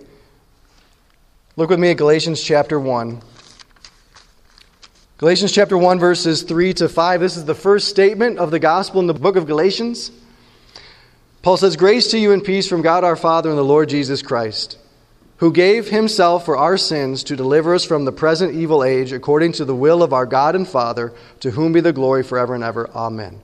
Look 1.55 1.69
with 1.69 1.79
me 1.79 1.91
at 1.91 1.97
Galatians 1.97 2.41
chapter 2.41 2.79
1. 2.79 3.21
Galatians 5.17 5.51
chapter 5.51 5.77
1, 5.77 5.99
verses 5.99 6.43
3 6.43 6.73
to 6.75 6.87
5. 6.87 7.19
This 7.19 7.35
is 7.35 7.43
the 7.43 7.53
first 7.53 7.89
statement 7.89 8.39
of 8.39 8.51
the 8.51 8.59
gospel 8.59 9.01
in 9.01 9.07
the 9.07 9.13
book 9.13 9.35
of 9.35 9.45
Galatians. 9.45 10.11
Paul 11.41 11.57
says, 11.57 11.75
Grace 11.75 12.11
to 12.11 12.17
you 12.17 12.31
and 12.31 12.41
peace 12.41 12.69
from 12.69 12.81
God 12.81 13.03
our 13.03 13.17
Father 13.17 13.49
and 13.49 13.57
the 13.57 13.63
Lord 13.63 13.89
Jesus 13.89 14.21
Christ, 14.21 14.77
who 15.39 15.51
gave 15.51 15.89
himself 15.89 16.45
for 16.45 16.55
our 16.55 16.77
sins 16.77 17.23
to 17.25 17.35
deliver 17.35 17.73
us 17.73 17.85
from 17.85 18.05
the 18.05 18.11
present 18.11 18.53
evil 18.55 18.83
age, 18.83 19.11
according 19.11 19.53
to 19.53 19.65
the 19.65 19.75
will 19.75 20.03
of 20.03 20.13
our 20.13 20.25
God 20.25 20.55
and 20.55 20.67
Father, 20.67 21.13
to 21.41 21.51
whom 21.51 21.73
be 21.73 21.81
the 21.81 21.93
glory 21.93 22.23
forever 22.23 22.55
and 22.55 22.63
ever. 22.63 22.89
Amen. 22.95 23.41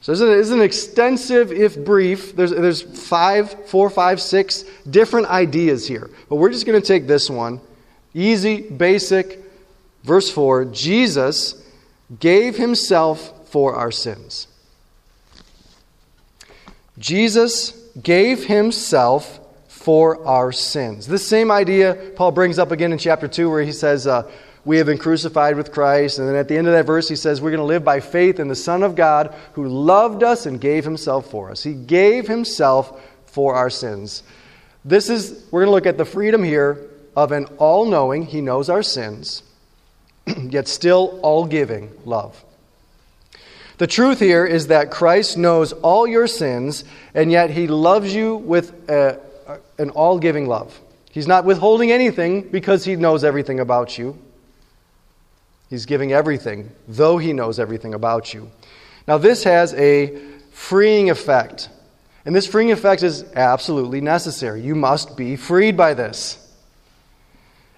So 0.00 0.12
this 0.12 0.20
is 0.20 0.50
an 0.50 0.60
extensive, 0.60 1.50
if 1.50 1.76
brief. 1.82 2.36
There's, 2.36 2.50
there's 2.50 2.82
five, 2.82 3.68
four, 3.68 3.90
five, 3.90 4.20
six 4.20 4.64
different 4.88 5.26
ideas 5.28 5.86
here. 5.88 6.10
But 6.28 6.36
we're 6.36 6.52
just 6.52 6.66
going 6.66 6.80
to 6.80 6.86
take 6.86 7.06
this 7.06 7.28
one. 7.28 7.60
Easy, 8.14 8.62
basic, 8.62 9.46
Verse 10.06 10.30
4 10.30 10.66
Jesus 10.66 11.62
gave 12.20 12.56
himself 12.56 13.50
for 13.50 13.74
our 13.74 13.90
sins. 13.90 14.46
Jesus 16.96 17.72
gave 18.00 18.44
himself 18.44 19.40
for 19.86 20.26
our 20.26 20.50
sins. 20.50 21.06
This 21.06 21.24
same 21.24 21.48
idea 21.52 21.94
Paul 22.16 22.32
brings 22.32 22.58
up 22.58 22.72
again 22.72 22.90
in 22.90 22.98
chapter 22.98 23.28
2, 23.28 23.48
where 23.48 23.62
he 23.62 23.70
says, 23.70 24.08
uh, 24.08 24.28
We 24.64 24.78
have 24.78 24.86
been 24.86 24.98
crucified 24.98 25.54
with 25.54 25.70
Christ. 25.70 26.18
And 26.18 26.26
then 26.26 26.34
at 26.34 26.48
the 26.48 26.56
end 26.56 26.66
of 26.66 26.72
that 26.72 26.86
verse, 26.86 27.08
he 27.08 27.14
says, 27.14 27.40
We're 27.40 27.52
going 27.52 27.60
to 27.60 27.64
live 27.64 27.84
by 27.84 28.00
faith 28.00 28.40
in 28.40 28.48
the 28.48 28.56
Son 28.56 28.82
of 28.82 28.96
God 28.96 29.32
who 29.52 29.68
loved 29.68 30.24
us 30.24 30.44
and 30.44 30.60
gave 30.60 30.82
himself 30.82 31.30
for 31.30 31.52
us. 31.52 31.62
He 31.62 31.72
gave 31.72 32.26
himself 32.26 33.00
for 33.26 33.54
our 33.54 33.70
sins. 33.70 34.24
This 34.84 35.08
is, 35.08 35.46
we're 35.52 35.60
going 35.60 35.68
to 35.68 35.74
look 35.76 35.86
at 35.86 35.98
the 35.98 36.04
freedom 36.04 36.42
here 36.42 36.90
of 37.14 37.30
an 37.30 37.44
all 37.58 37.86
knowing, 37.86 38.26
he 38.26 38.40
knows 38.40 38.68
our 38.68 38.82
sins 38.82 39.44
yet 40.48 40.66
still 40.66 41.20
all 41.22 41.46
giving 41.46 41.92
love. 42.04 42.44
The 43.78 43.86
truth 43.86 44.18
here 44.18 44.44
is 44.44 44.66
that 44.66 44.90
Christ 44.90 45.38
knows 45.38 45.72
all 45.72 46.08
your 46.08 46.26
sins, 46.26 46.82
and 47.14 47.30
yet 47.30 47.50
he 47.50 47.68
loves 47.68 48.12
you 48.12 48.34
with 48.34 48.90
a, 48.90 49.20
an 49.78 49.90
all 49.90 50.18
giving 50.18 50.46
love. 50.46 50.80
He's 51.10 51.26
not 51.26 51.44
withholding 51.44 51.92
anything 51.92 52.42
because 52.42 52.84
he 52.84 52.96
knows 52.96 53.24
everything 53.24 53.60
about 53.60 53.96
you. 53.96 54.18
He's 55.70 55.86
giving 55.86 56.12
everything, 56.12 56.70
though 56.86 57.18
he 57.18 57.32
knows 57.32 57.58
everything 57.58 57.94
about 57.94 58.32
you. 58.32 58.50
Now, 59.08 59.18
this 59.18 59.44
has 59.44 59.74
a 59.74 60.16
freeing 60.50 61.10
effect. 61.10 61.68
And 62.24 62.34
this 62.34 62.46
freeing 62.46 62.72
effect 62.72 63.02
is 63.02 63.24
absolutely 63.34 64.00
necessary. 64.00 64.60
You 64.60 64.74
must 64.74 65.16
be 65.16 65.36
freed 65.36 65.76
by 65.76 65.94
this. 65.94 66.42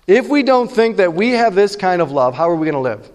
If 0.07 0.29
we 0.29 0.43
don't 0.43 0.71
think 0.71 0.97
that 0.97 1.13
we 1.13 1.31
have 1.31 1.55
this 1.55 1.77
kind 1.77 2.01
of 2.01 2.11
love, 2.11 2.35
how 2.35 2.49
are 2.49 2.57
we 2.57 2.65
going 2.65 2.75
to 2.75 2.81
live? 2.81 3.11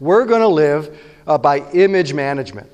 We're 0.00 0.24
going 0.24 0.40
to 0.40 0.48
live 0.48 0.98
uh, 1.26 1.38
by 1.38 1.60
image 1.70 2.12
management. 2.12 2.68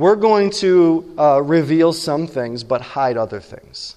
We're 0.00 0.16
going 0.16 0.48
to 0.52 1.14
uh, 1.18 1.42
reveal 1.42 1.92
some 1.92 2.26
things 2.26 2.64
but 2.64 2.80
hide 2.80 3.18
other 3.18 3.38
things. 3.38 3.96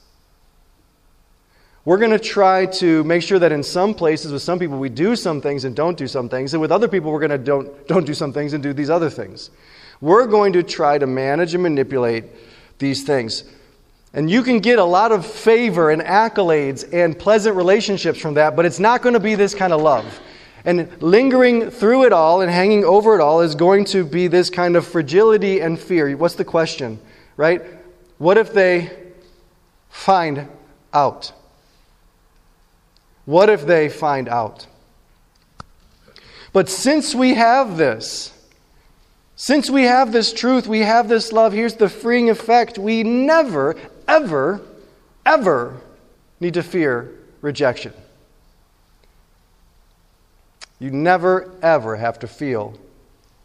We're 1.85 1.97
going 1.97 2.11
to 2.11 2.19
try 2.19 2.65
to 2.65 3.05
make 3.05 3.23
sure 3.23 3.39
that 3.39 3.53
in 3.53 3.63
some 3.63 3.93
places, 3.93 4.33
with 4.33 4.41
some 4.41 4.59
people, 4.59 4.77
we 4.79 4.89
do 4.89 5.15
some 5.15 5.39
things 5.39 5.63
and 5.63 5.73
don't 5.73 5.97
do 5.97 6.05
some 6.05 6.27
things, 6.27 6.53
and 6.53 6.59
with 6.59 6.73
other 6.73 6.89
people, 6.89 7.09
we're 7.09 7.25
going 7.25 7.31
to 7.31 7.37
don't, 7.37 7.87
don't 7.87 8.05
do 8.05 8.13
some 8.13 8.33
things 8.33 8.51
and 8.51 8.61
do 8.61 8.73
these 8.73 8.89
other 8.89 9.09
things. 9.09 9.49
We're 10.01 10.27
going 10.27 10.51
to 10.51 10.61
try 10.61 10.97
to 10.97 11.07
manage 11.07 11.53
and 11.53 11.63
manipulate 11.63 12.25
these 12.79 13.03
things. 13.03 13.45
And 14.13 14.29
you 14.29 14.43
can 14.43 14.59
get 14.59 14.79
a 14.79 14.83
lot 14.83 15.13
of 15.13 15.25
favor 15.25 15.89
and 15.89 16.01
accolades 16.01 16.83
and 16.91 17.17
pleasant 17.17 17.55
relationships 17.55 18.19
from 18.19 18.33
that, 18.33 18.57
but 18.57 18.65
it's 18.65 18.77
not 18.77 19.03
going 19.03 19.13
to 19.13 19.21
be 19.21 19.35
this 19.35 19.55
kind 19.55 19.71
of 19.71 19.81
love. 19.81 20.19
And 20.65 21.01
lingering 21.01 21.71
through 21.71 22.05
it 22.05 22.13
all 22.13 22.41
and 22.41 22.49
hanging 22.49 22.85
over 22.85 23.15
it 23.15 23.21
all 23.21 23.41
is 23.41 23.53
going 23.53 23.85
to 23.85 24.05
be 24.05 24.27
this 24.27 24.49
kind 24.49 24.75
of 24.75 24.87
fragility 24.87 25.59
and 25.59 25.77
fear. 25.77 26.15
What's 26.15 26.35
the 26.35 26.45
question, 26.45 26.99
right? 27.35 27.61
What 28.17 28.37
if 28.37 28.53
they 28.53 28.91
find 29.89 30.47
out? 30.93 31.33
What 33.25 33.49
if 33.49 33.65
they 33.65 33.89
find 33.89 34.29
out? 34.29 34.67
But 36.53 36.69
since 36.69 37.15
we 37.15 37.33
have 37.33 37.77
this, 37.77 38.31
since 39.35 39.69
we 39.69 39.83
have 39.83 40.11
this 40.11 40.31
truth, 40.31 40.67
we 40.67 40.79
have 40.79 41.09
this 41.09 41.31
love, 41.33 41.51
here's 41.51 41.75
the 41.75 41.89
freeing 41.89 42.29
effect. 42.29 42.77
We 42.77 43.03
never, 43.03 43.75
ever, 44.07 44.61
ever 45.25 45.81
need 46.39 46.53
to 46.53 46.63
fear 46.63 47.11
rejection. 47.41 47.93
You 50.79 50.91
never, 50.91 51.51
ever 51.61 51.95
have 51.95 52.19
to 52.19 52.27
feel 52.27 52.77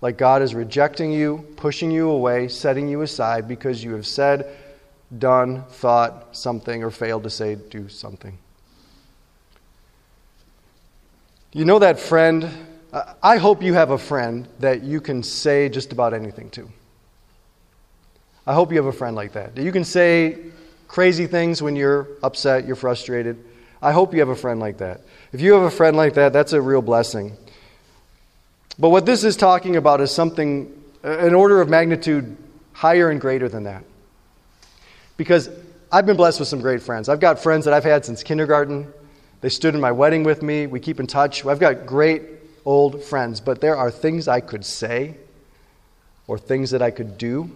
like 0.01 0.17
God 0.17 0.43
is 0.43 0.55
rejecting 0.55 1.13
you, 1.13 1.47
pushing 1.57 1.91
you 1.91 2.09
away, 2.09 2.49
setting 2.49 2.89
you 2.89 3.03
aside 3.03 3.49
because 3.49 3.83
you 3.83 3.95
have 3.95 4.07
said, 4.07 4.57
done, 5.19 5.65
thought 5.71 6.37
something, 6.37 6.85
or 6.85 6.91
failed 6.91 7.25
to 7.25 7.31
say, 7.31 7.57
do 7.57 7.89
something. 7.89 8.39
You 11.53 11.65
know 11.65 11.79
that 11.79 11.99
friend? 11.99 12.49
I 13.23 13.39
hope 13.39 13.63
you 13.63 13.75
have 13.75 13.91
a 13.91 13.99
friend 13.99 14.49
that 14.61 14.83
you 14.83 15.01
can 15.01 15.23
say 15.23 15.69
just 15.69 15.93
about 15.93 16.15
anything 16.15 16.51
to. 16.51 16.69
I 18.47 18.55
hope 18.55 18.71
you 18.71 18.79
have 18.79 18.87
a 18.87 18.93
friend 18.93 19.15
like 19.15 19.33
that. 19.33 19.57
You 19.57 19.73
can 19.73 19.85
say 19.85 20.39
crazy 20.87 21.27
things 21.27 21.61
when 21.61 21.77
you're 21.77 22.09
upset, 22.23 22.67
you're 22.67 22.77
frustrated. 22.77 23.45
I 23.81 23.93
hope 23.93 24.13
you 24.13 24.21
have 24.21 24.29
a 24.29 24.37
friend 24.37 24.61
like 24.61 24.79
that. 24.79 25.03
If 25.33 25.41
you 25.41 25.53
have 25.55 25.63
a 25.63 25.71
friend 25.71 25.97
like 25.97 26.15
that, 26.15 26.33
that's 26.33 26.53
a 26.53 26.61
real 26.61 26.83
blessing. 26.83 27.37
But 28.79 28.91
what 28.91 29.07
this 29.07 29.25
is 29.25 29.37
talking 29.37 29.77
about 29.77 30.01
is 30.01 30.11
something, 30.11 30.73
an 31.03 31.35
order 31.35 31.61
of 31.61 31.69
magnitude 31.69 32.37
higher 32.73 33.11
and 33.11 33.21
greater 33.21 33.49
than 33.49 33.65
that. 33.65 33.85
Because 35.17 35.51
I've 35.91 36.07
been 36.07 36.17
blessed 36.17 36.39
with 36.39 36.49
some 36.49 36.61
great 36.61 36.83
friends. 36.83 37.09
I've 37.09 37.21
got 37.21 37.41
friends 37.41 37.65
that 37.65 37.75
I've 37.75 37.85
had 37.85 38.05
since 38.05 38.23
kindergarten. 38.23 38.93
They 39.41 39.49
stood 39.49 39.75
in 39.75 39.81
my 39.81 39.93
wedding 39.93 40.23
with 40.23 40.43
me. 40.43 40.67
We 40.67 40.81
keep 40.81 41.01
in 41.01 41.07
touch. 41.07 41.45
I've 41.45 41.61
got 41.61 41.87
great 41.87 42.23
old 42.65 43.03
friends, 43.03 43.41
but 43.41 43.61
there 43.61 43.77
are 43.77 43.91
things 43.91 44.29
I 44.29 44.41
could 44.41 44.65
say 44.65 45.17
or 46.27 46.39
things 46.39 46.71
that 46.71 46.83
I 46.83 46.91
could 46.91 47.17
do 47.19 47.51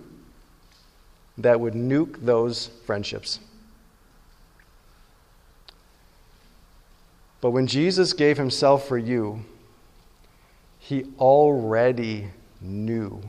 that 1.38 1.60
would 1.60 1.74
nuke 1.74 2.24
those 2.24 2.68
friendships. 2.86 3.38
But 7.42 7.50
when 7.50 7.66
Jesus 7.66 8.12
gave 8.12 8.38
himself 8.38 8.86
for 8.86 8.96
you, 8.96 9.44
he 10.78 11.06
already 11.18 12.28
knew 12.60 13.20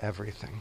everything. 0.00 0.60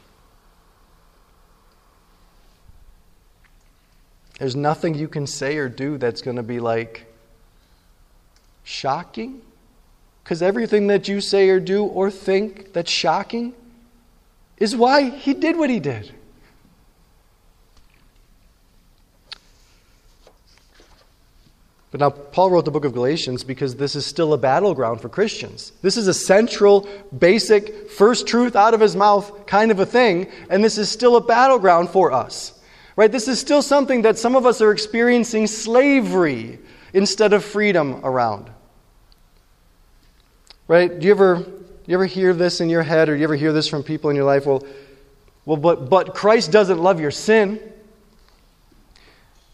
There's 4.37 4.55
nothing 4.55 4.93
you 4.93 5.07
can 5.07 5.25
say 5.25 5.57
or 5.57 5.69
do 5.69 5.97
that's 5.97 6.21
going 6.21 6.37
to 6.37 6.43
be 6.43 6.59
like 6.59 7.11
shocking. 8.63 9.41
Because 10.23 10.43
everything 10.43 10.85
that 10.87 11.07
you 11.07 11.19
say 11.19 11.49
or 11.49 11.59
do 11.59 11.83
or 11.83 12.11
think 12.11 12.73
that's 12.73 12.91
shocking 12.91 13.53
is 14.57 14.75
why 14.75 15.09
he 15.09 15.33
did 15.33 15.57
what 15.57 15.71
he 15.71 15.79
did. 15.79 16.13
But 21.91 21.99
now, 21.99 22.09
Paul 22.09 22.51
wrote 22.51 22.63
the 22.63 22.71
book 22.71 22.85
of 22.85 22.93
Galatians 22.93 23.43
because 23.43 23.75
this 23.75 23.97
is 23.97 24.05
still 24.05 24.31
a 24.31 24.37
battleground 24.37 25.01
for 25.01 25.09
Christians. 25.09 25.73
This 25.81 25.97
is 25.97 26.07
a 26.07 26.13
central, 26.13 26.87
basic, 27.17 27.91
first 27.91 28.27
truth 28.27 28.55
out 28.55 28.73
of 28.73 28.79
his 28.79 28.95
mouth 28.95 29.45
kind 29.45 29.71
of 29.71 29.79
a 29.81 29.85
thing, 29.85 30.31
and 30.49 30.63
this 30.63 30.77
is 30.77 30.89
still 30.89 31.17
a 31.17 31.21
battleground 31.21 31.89
for 31.89 32.13
us. 32.13 32.57
Right? 32.95 33.11
This 33.11 33.27
is 33.27 33.41
still 33.41 33.61
something 33.61 34.03
that 34.03 34.17
some 34.17 34.37
of 34.37 34.45
us 34.45 34.61
are 34.61 34.71
experiencing 34.71 35.47
slavery 35.47 36.59
instead 36.93 37.33
of 37.33 37.43
freedom 37.43 37.99
around. 38.05 38.49
Right? 40.69 40.97
Do 40.97 41.05
you 41.05 41.11
ever, 41.11 41.45
you 41.87 41.95
ever 41.95 42.05
hear 42.05 42.33
this 42.33 42.61
in 42.61 42.69
your 42.69 42.83
head, 42.83 43.09
or 43.09 43.15
do 43.15 43.19
you 43.19 43.25
ever 43.25 43.35
hear 43.35 43.51
this 43.51 43.67
from 43.67 43.83
people 43.83 44.09
in 44.09 44.15
your 44.15 44.25
life? 44.25 44.45
Well, 44.45 44.65
well 45.43 45.57
but, 45.57 45.89
but 45.89 46.15
Christ 46.15 46.53
doesn't 46.53 46.79
love 46.79 47.01
your 47.01 47.11
sin. 47.11 47.59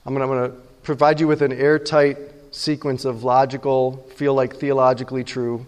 I'm 0.06 0.14
going 0.14 0.52
to 0.52 0.67
provide 0.88 1.20
you 1.20 1.28
with 1.28 1.42
an 1.42 1.52
airtight 1.52 2.18
sequence 2.52 3.04
of 3.04 3.26
logical, 3.26 4.08
feel 4.16 4.34
like 4.34 4.56
theologically 4.56 5.22
true 5.22 5.66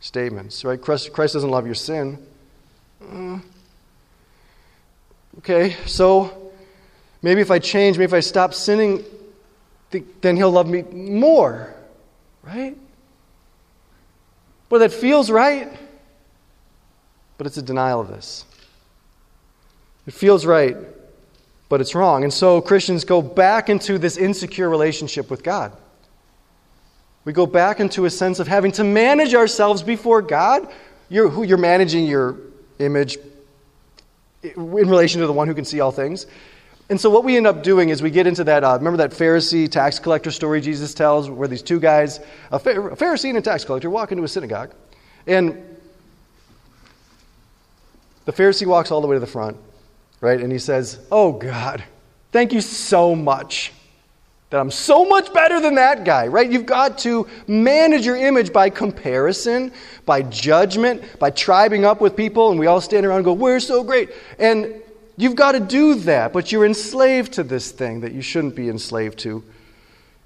statements. 0.00 0.62
Right? 0.62 0.78
Christ, 0.78 1.10
Christ 1.10 1.32
doesn't 1.32 1.50
love 1.50 1.64
your 1.64 1.74
sin. 1.74 2.18
Uh, 3.10 3.38
okay, 5.38 5.74
so 5.86 6.52
maybe 7.22 7.40
if 7.40 7.50
I 7.50 7.60
change, 7.60 7.96
maybe 7.96 8.10
if 8.10 8.12
I 8.12 8.20
stop 8.20 8.52
sinning, 8.52 9.02
then 10.20 10.36
he'll 10.36 10.50
love 10.50 10.68
me 10.68 10.82
more. 10.82 11.74
Right? 12.42 12.76
Well, 14.68 14.80
that 14.80 14.92
feels 14.92 15.30
right, 15.30 15.72
but 17.38 17.46
it's 17.46 17.56
a 17.56 17.62
denial 17.62 18.02
of 18.02 18.08
this. 18.08 18.44
It 20.06 20.12
feels 20.12 20.44
right, 20.44 20.76
but 21.72 21.80
it's 21.80 21.94
wrong. 21.94 22.22
And 22.22 22.30
so 22.30 22.60
Christians 22.60 23.02
go 23.06 23.22
back 23.22 23.70
into 23.70 23.96
this 23.96 24.18
insecure 24.18 24.68
relationship 24.68 25.30
with 25.30 25.42
God. 25.42 25.74
We 27.24 27.32
go 27.32 27.46
back 27.46 27.80
into 27.80 28.04
a 28.04 28.10
sense 28.10 28.40
of 28.40 28.46
having 28.46 28.72
to 28.72 28.84
manage 28.84 29.32
ourselves 29.32 29.82
before 29.82 30.20
God. 30.20 30.70
You're, 31.08 31.30
who 31.30 31.44
you're 31.44 31.56
managing 31.56 32.04
your 32.04 32.36
image 32.78 33.16
in 34.42 34.54
relation 34.54 35.22
to 35.22 35.26
the 35.26 35.32
one 35.32 35.48
who 35.48 35.54
can 35.54 35.64
see 35.64 35.80
all 35.80 35.90
things. 35.90 36.26
And 36.90 37.00
so 37.00 37.08
what 37.08 37.24
we 37.24 37.38
end 37.38 37.46
up 37.46 37.62
doing 37.62 37.88
is 37.88 38.02
we 38.02 38.10
get 38.10 38.26
into 38.26 38.44
that. 38.44 38.62
Uh, 38.62 38.76
remember 38.76 38.98
that 38.98 39.12
Pharisee 39.12 39.66
tax 39.66 39.98
collector 39.98 40.30
story 40.30 40.60
Jesus 40.60 40.92
tells, 40.92 41.30
where 41.30 41.48
these 41.48 41.62
two 41.62 41.80
guys, 41.80 42.20
a, 42.50 42.58
Pharisee 42.60 43.30
and 43.30 43.38
a 43.38 43.40
tax 43.40 43.64
collector, 43.64 43.88
walk 43.88 44.12
into 44.12 44.24
a 44.24 44.28
synagogue, 44.28 44.74
and 45.26 45.56
the 48.26 48.32
Pharisee 48.34 48.66
walks 48.66 48.90
all 48.90 49.00
the 49.00 49.06
way 49.06 49.16
to 49.16 49.20
the 49.20 49.26
front, 49.26 49.56
right? 50.22 50.40
And 50.40 50.50
he 50.50 50.58
says, 50.58 50.98
Oh 51.12 51.32
God, 51.32 51.84
thank 52.30 52.54
you 52.54 52.62
so 52.62 53.14
much 53.14 53.72
that 54.48 54.60
I'm 54.60 54.70
so 54.70 55.06
much 55.06 55.32
better 55.32 55.60
than 55.60 55.74
that 55.76 56.04
guy, 56.04 56.26
right? 56.26 56.50
You've 56.50 56.66
got 56.66 56.98
to 56.98 57.26
manage 57.46 58.04
your 58.04 58.16
image 58.16 58.52
by 58.52 58.68
comparison, 58.68 59.72
by 60.04 60.22
judgment, 60.22 61.18
by 61.18 61.30
tribing 61.30 61.86
up 61.86 62.02
with 62.02 62.14
people, 62.14 62.50
and 62.50 62.60
we 62.60 62.66
all 62.66 62.80
stand 62.80 63.04
around 63.04 63.16
and 63.16 63.24
go, 63.24 63.32
We're 63.32 63.60
so 63.60 63.82
great. 63.82 64.10
And 64.38 64.74
you've 65.16 65.36
got 65.36 65.52
to 65.52 65.60
do 65.60 65.96
that, 65.96 66.32
but 66.32 66.52
you're 66.52 66.66
enslaved 66.66 67.34
to 67.34 67.42
this 67.42 67.72
thing 67.72 68.00
that 68.00 68.12
you 68.12 68.22
shouldn't 68.22 68.54
be 68.54 68.68
enslaved 68.68 69.18
to. 69.20 69.42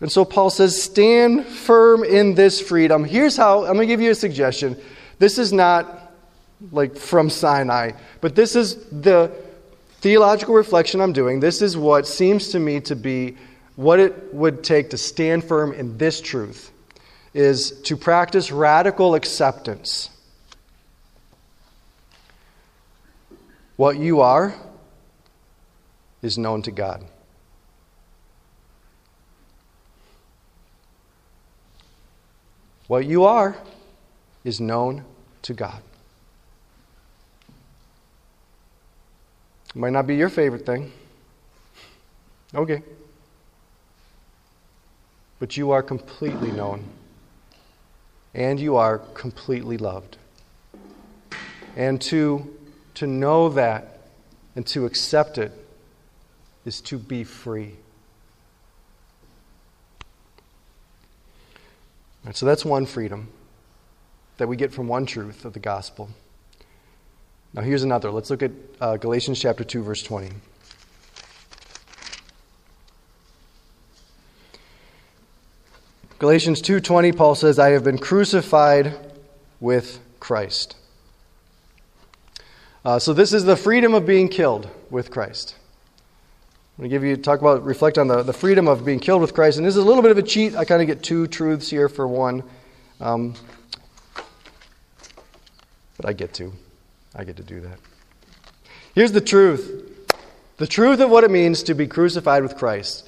And 0.01 0.13
so 0.13 0.25
Paul 0.25 0.51
says, 0.51 0.81
Stand 0.81 1.47
firm 1.47 2.05
in 2.05 2.35
this 2.35 2.61
freedom. 2.61 3.05
Here's 3.05 3.37
how 3.37 3.61
I'm 3.61 3.75
going 3.75 3.81
to 3.81 3.87
give 3.87 4.01
you 4.01 4.11
a 4.11 4.15
suggestion. 4.15 4.77
This 5.19 5.39
is 5.39 5.53
not 5.53 6.13
like 6.73 6.97
from 6.97 7.31
Sinai, 7.31 7.93
but 8.21 8.35
this 8.35 8.57
is 8.57 8.75
the 8.91 9.46
theological 10.07 10.55
reflection 10.55 11.01
I'm 11.01 11.13
doing, 11.13 11.41
this 11.41 11.61
is 11.61 11.77
what 11.77 12.07
seems 12.07 12.51
to 12.51 12.61
me 12.61 12.79
to 12.83 12.95
be 12.95 13.37
what 13.75 13.99
it 13.99 14.33
would 14.33 14.63
take 14.63 14.91
to 14.91 14.97
stand 14.97 15.43
firm 15.43 15.73
in 15.73 15.99
this 15.99 16.21
truth 16.21 16.71
is 17.35 17.73
to 17.81 17.97
practice 17.97 18.53
radical 18.53 19.17
acceptance. 19.17 20.11
What 23.75 23.99
you 23.99 24.21
are 24.21 24.55
is 26.23 26.39
known 26.39 26.63
to 26.63 26.71
God. 26.71 27.05
What 32.87 33.07
you 33.07 33.25
are 33.25 33.57
is 34.45 34.61
known 34.61 35.05
to 35.43 35.53
God. 35.53 35.83
Might 39.77 39.93
not 39.93 40.07
be 40.07 40.17
your 40.17 40.31
favorite 40.31 40.65
thing. 40.65 40.91
Okay. 42.55 42.83
But 45.39 45.57
you 45.57 45.71
are 45.71 45.83
completely 45.83 46.51
known. 46.51 46.85
And 48.33 48.59
you 48.59 48.77
are 48.77 48.99
completely 48.99 49.77
loved. 49.77 50.17
And 51.77 52.01
to, 52.03 52.57
to 52.95 53.07
know 53.07 53.51
that 53.51 54.01
and 54.55 54.67
to 54.69 54.87
accept 54.87 55.37
it 55.37 55.53
is 56.65 56.81
to 56.83 56.99
be 56.99 57.23
free. 57.23 57.75
Right, 62.25 62.35
so 62.35 62.47
that's 62.47 62.65
one 62.65 62.87
freedom 62.87 63.29
that 64.39 64.49
we 64.49 64.57
get 64.57 64.73
from 64.73 64.89
one 64.89 65.05
truth 65.05 65.45
of 65.45 65.53
the 65.53 65.61
gospel. 65.61 66.09
Now, 67.57 67.63
here's 67.63 67.83
another. 67.83 68.11
Let's 68.11 68.29
look 68.29 68.43
at 68.43 68.51
uh, 68.83 68.99
Galatians 68.99 69.41
chapter 69.41 69.65
2, 69.65 69.83
verse 69.83 70.03
20. 70.03 70.31
Galatians 76.19 76.63
2:20 76.63 77.15
Paul 77.15 77.35
says 77.35 77.59
I 77.59 77.71
have 77.71 77.85
been 77.85 77.99
crucified 77.99 78.95
with 79.61 80.01
Christ. 80.19 80.77
Uh, 82.85 82.99
so 82.99 83.13
this 83.13 83.35
is 83.35 83.45
the 83.45 83.57
freedom 83.57 83.93
of 83.93 84.07
being 84.07 84.29
killed 84.29 84.69
with 84.89 85.11
Christ. 85.11 85.57
I'm 86.79 86.83
going 86.83 86.91
to 86.91 86.95
give 86.95 87.05
you 87.05 87.17
talk 87.19 87.41
about 87.41 87.65
reflect 87.65 87.99
on 87.99 88.07
the, 88.09 88.23
the 88.23 88.33
freedom 88.33 88.67
of 88.67 88.85
being 88.85 88.99
killed 88.99 89.21
with 89.21 89.35
Christ, 89.35 89.59
and 89.59 89.67
this 89.67 89.77
is 89.77 89.83
a 89.83 89.87
little 89.87 90.03
bit 90.03 90.11
of 90.11 90.19
a 90.19 90.23
cheat. 90.23 90.55
I 90.55 90.65
kind 90.65 90.81
of 90.81 90.87
get 90.87 91.03
two 91.03 91.27
truths 91.27 91.69
here 91.69 91.89
for 91.89 92.07
one, 92.07 92.43
um, 93.01 93.35
but 95.97 96.07
I 96.07 96.15
get 96.15 96.33
to. 96.35 96.53
I 97.17 97.25
get 97.25 97.37
to 97.37 97.43
do 97.43 97.61
that. 97.63 97.79
Here's 98.95 99.13
the 99.13 99.21
truth 99.21 99.93
the 100.59 100.67
truth 100.67 101.01
of 101.01 101.11
what 101.11 101.25
it 101.25 101.31
means 101.31 101.65
to 101.65 101.75
be 101.75 101.87
crucified 101.87 102.43
with 102.43 102.57
Christ. 102.57 103.07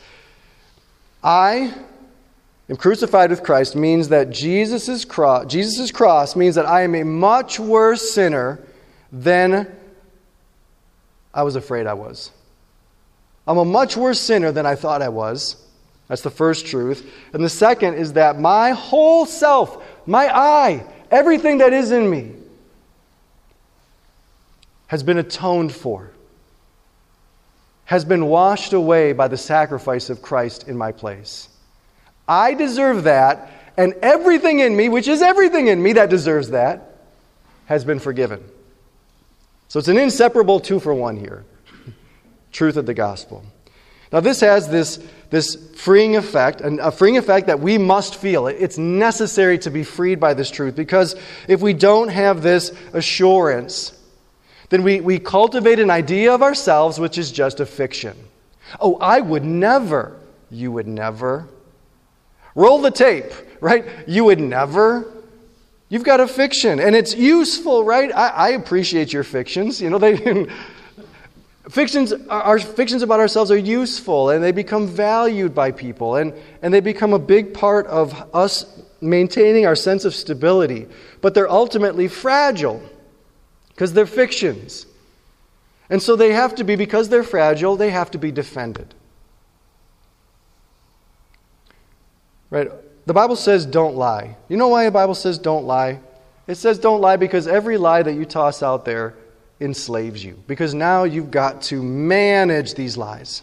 I 1.23 1.75
am 2.69 2.77
crucified 2.77 3.31
with 3.31 3.43
Christ 3.43 3.75
means 3.75 4.09
that 4.09 4.31
Jesus' 4.31 5.05
cross, 5.05 5.47
Jesus' 5.47 5.91
cross 5.91 6.37
means 6.37 6.57
that 6.57 6.67
I 6.67 6.83
am 6.83 6.95
a 6.95 7.05
much 7.05 7.59
worse 7.59 8.11
sinner 8.11 8.61
than 9.11 9.75
I 11.33 11.43
was 11.43 11.57
afraid 11.57 11.87
I 11.87 11.95
was. 11.95 12.31
I'm 13.47 13.59
a 13.59 13.65
much 13.65 13.97
worse 13.97 14.21
sinner 14.21 14.53
than 14.53 14.67
I 14.67 14.75
thought 14.75 15.01
I 15.01 15.09
was. 15.09 15.57
That's 16.09 16.23
the 16.23 16.31
first 16.31 16.67
truth. 16.67 17.11
And 17.33 17.43
the 17.43 17.49
second 17.49 17.95
is 17.95 18.15
that 18.15 18.39
my 18.39 18.73
whole 18.73 19.25
self, 19.25 19.83
my 20.07 20.29
I, 20.29 20.85
everything 21.11 21.59
that 21.59 21.73
is 21.73 21.93
in 21.93 22.09
me, 22.11 22.33
has 24.89 25.03
been 25.03 25.19
atoned 25.19 25.73
for, 25.73 26.11
has 27.85 28.05
been 28.05 28.27
washed 28.27 28.73
away 28.73 29.13
by 29.13 29.29
the 29.29 29.37
sacrifice 29.37 30.11
of 30.11 30.21
Christ 30.21 30.67
in 30.67 30.77
my 30.77 30.93
place. 30.93 31.49
I 32.27 32.55
deserve 32.55 33.05
that, 33.05 33.51
and 33.77 33.95
everything 34.03 34.59
in 34.59 34.77
me, 34.77 34.89
which 34.89 35.09
is 35.09 35.23
everything 35.23 35.69
in 35.69 35.83
me 35.83 35.95
that 35.95 36.11
deserves 36.11 36.51
that, 36.51 36.97
has 37.67 37.85
been 37.85 37.99
forgiven. 37.99 38.43
So 39.69 39.79
it's 39.79 39.89
an 39.89 39.99
inseparable 39.99 40.59
two 40.59 40.81
for 40.81 40.93
one 40.93 41.17
here 41.17 41.45
truth 42.53 42.77
of 42.77 42.87
the 42.87 42.95
gospel. 42.95 43.45
Now, 44.11 44.21
this 44.21 44.41
has 44.41 44.71
this, 44.71 44.99
this 45.29 45.55
freeing 45.77 46.17
effect, 46.17 46.63
and 46.63 46.81
a 46.81 46.91
freeing 46.91 47.19
effect 47.19 47.47
that 47.49 47.61
we 47.61 47.77
must 47.77 48.17
feel. 48.17 48.47
It's 48.47 48.79
necessary 48.79 49.59
to 49.59 49.71
be 49.71 49.85
freed 49.85 50.19
by 50.19 50.33
this 50.33 50.51
truth 50.51 50.75
because 50.75 51.15
if 51.47 51.61
we 51.61 51.75
don't 51.75 52.09
have 52.09 52.43
this 52.43 52.73
assurance, 52.95 53.98
then 54.71 54.83
we, 54.83 55.01
we 55.01 55.19
cultivate 55.19 55.79
an 55.79 55.91
idea 55.91 56.33
of 56.33 56.43
ourselves 56.43 57.01
which 57.01 57.19
is 57.19 57.33
just 57.33 57.61
a 57.61 57.67
fiction. 57.67 58.17
Oh, 58.81 58.97
I 58.97 59.21
would 59.21 59.45
never. 59.45 60.17
You 60.51 60.73
would 60.73 60.87
never. 60.87 61.49
Roll 62.55 62.81
the 62.81 62.91
tape, 62.91 63.33
right? 63.61 63.87
You 64.07 64.25
would 64.25 64.41
never. 64.41 65.13
You've 65.89 66.05
got 66.05 66.21
a 66.21 66.29
fiction, 66.29 66.81
and 66.81 66.95
it's 66.95 67.15
useful, 67.15 67.83
right? 67.83 68.13
I, 68.15 68.29
I 68.29 68.49
appreciate 68.51 69.13
your 69.13 69.25
fictions. 69.25 69.81
You 69.81 69.91
know, 69.91 69.99
they. 69.99 70.47
fictions 71.69 72.13
our 72.31 72.59
fictions 72.59 73.03
about 73.03 73.21
ourselves 73.21 73.51
are 73.51 73.59
useful 73.59 74.31
and 74.31 74.43
they 74.43 74.53
become 74.53 74.87
valued 74.87 75.55
by 75.55 75.71
people 75.71 76.17
and, 76.17 76.33
and 76.63 76.73
they 76.73 76.81
become 76.81 77.13
a 77.13 77.19
big 77.19 77.53
part 77.53 77.87
of 77.89 78.35
us 78.35 78.81
maintaining 79.03 79.67
our 79.67 79.77
sense 79.77 80.07
of 80.07 80.15
stability 80.15 80.87
but 81.21 81.35
they're 81.35 81.51
ultimately 81.51 82.09
fragile 82.09 82.83
because 83.79 83.93
they're 83.93 84.07
fictions 84.07 84.87
and 85.89 86.03
so 86.03 86.17
they 86.17 86.33
have 86.33 86.57
to 86.57 86.65
be 86.65 86.75
because 86.75 87.09
they're 87.09 87.23
fragile 87.23 87.77
they 87.77 87.91
have 87.91 88.11
to 88.11 88.19
be 88.19 88.33
defended 88.33 88.93
right 92.51 92.69
the 93.07 93.15
bible 93.15 93.37
says 93.37 93.65
don't 93.65 93.95
lie 93.95 94.37
you 94.49 94.57
know 94.57 94.67
why 94.67 94.85
the 94.85 94.91
bible 94.91 95.15
says 95.15 95.39
don't 95.39 95.65
lie 95.65 96.01
it 96.49 96.57
says 96.57 96.79
don't 96.79 97.03
lie 97.03 97.17
because 97.17 97.47
every 97.47 97.77
lie 97.77 98.03
that 98.03 98.15
you 98.15 98.25
toss 98.25 98.63
out 98.63 98.87
there 98.87 99.15
enslaves 99.61 100.25
you 100.25 100.43
because 100.47 100.75
now 100.75 101.05
you've 101.05 101.31
got 101.31 101.63
to 101.63 101.83
manage 101.83 102.75
these 102.75 102.97
lies. 102.97 103.43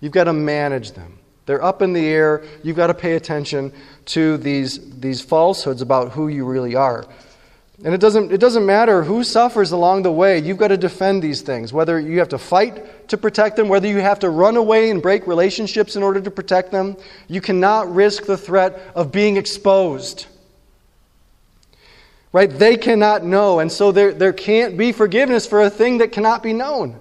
You've 0.00 0.12
got 0.12 0.24
to 0.24 0.32
manage 0.32 0.92
them. 0.92 1.18
They're 1.46 1.62
up 1.62 1.82
in 1.82 1.92
the 1.92 2.06
air. 2.06 2.44
You've 2.62 2.76
got 2.76 2.86
to 2.86 2.94
pay 2.94 3.14
attention 3.14 3.72
to 4.06 4.36
these, 4.36 5.00
these 5.00 5.20
falsehoods 5.20 5.82
about 5.82 6.12
who 6.12 6.28
you 6.28 6.44
really 6.44 6.76
are. 6.76 7.06
And 7.84 7.94
it 7.94 8.00
doesn't, 8.00 8.32
it 8.32 8.38
doesn't 8.38 8.66
matter 8.66 9.04
who 9.04 9.22
suffers 9.22 9.70
along 9.70 10.02
the 10.02 10.10
way. 10.10 10.40
You've 10.40 10.56
got 10.56 10.68
to 10.68 10.76
defend 10.76 11.22
these 11.22 11.42
things. 11.42 11.72
Whether 11.72 12.00
you 12.00 12.18
have 12.18 12.30
to 12.30 12.38
fight 12.38 13.08
to 13.08 13.16
protect 13.16 13.54
them, 13.54 13.68
whether 13.68 13.86
you 13.86 13.98
have 13.98 14.18
to 14.20 14.30
run 14.30 14.56
away 14.56 14.90
and 14.90 15.00
break 15.00 15.28
relationships 15.28 15.94
in 15.94 16.02
order 16.02 16.20
to 16.20 16.30
protect 16.30 16.72
them, 16.72 16.96
you 17.28 17.40
cannot 17.40 17.92
risk 17.94 18.24
the 18.24 18.36
threat 18.36 18.80
of 18.96 19.12
being 19.12 19.36
exposed. 19.36 20.26
Right? 22.32 22.50
They 22.50 22.76
cannot 22.76 23.24
know, 23.24 23.60
and 23.60 23.70
so 23.70 23.92
there, 23.92 24.12
there 24.12 24.32
can't 24.32 24.76
be 24.76 24.90
forgiveness 24.90 25.46
for 25.46 25.62
a 25.62 25.70
thing 25.70 25.98
that 25.98 26.10
cannot 26.10 26.42
be 26.42 26.52
known. 26.52 26.98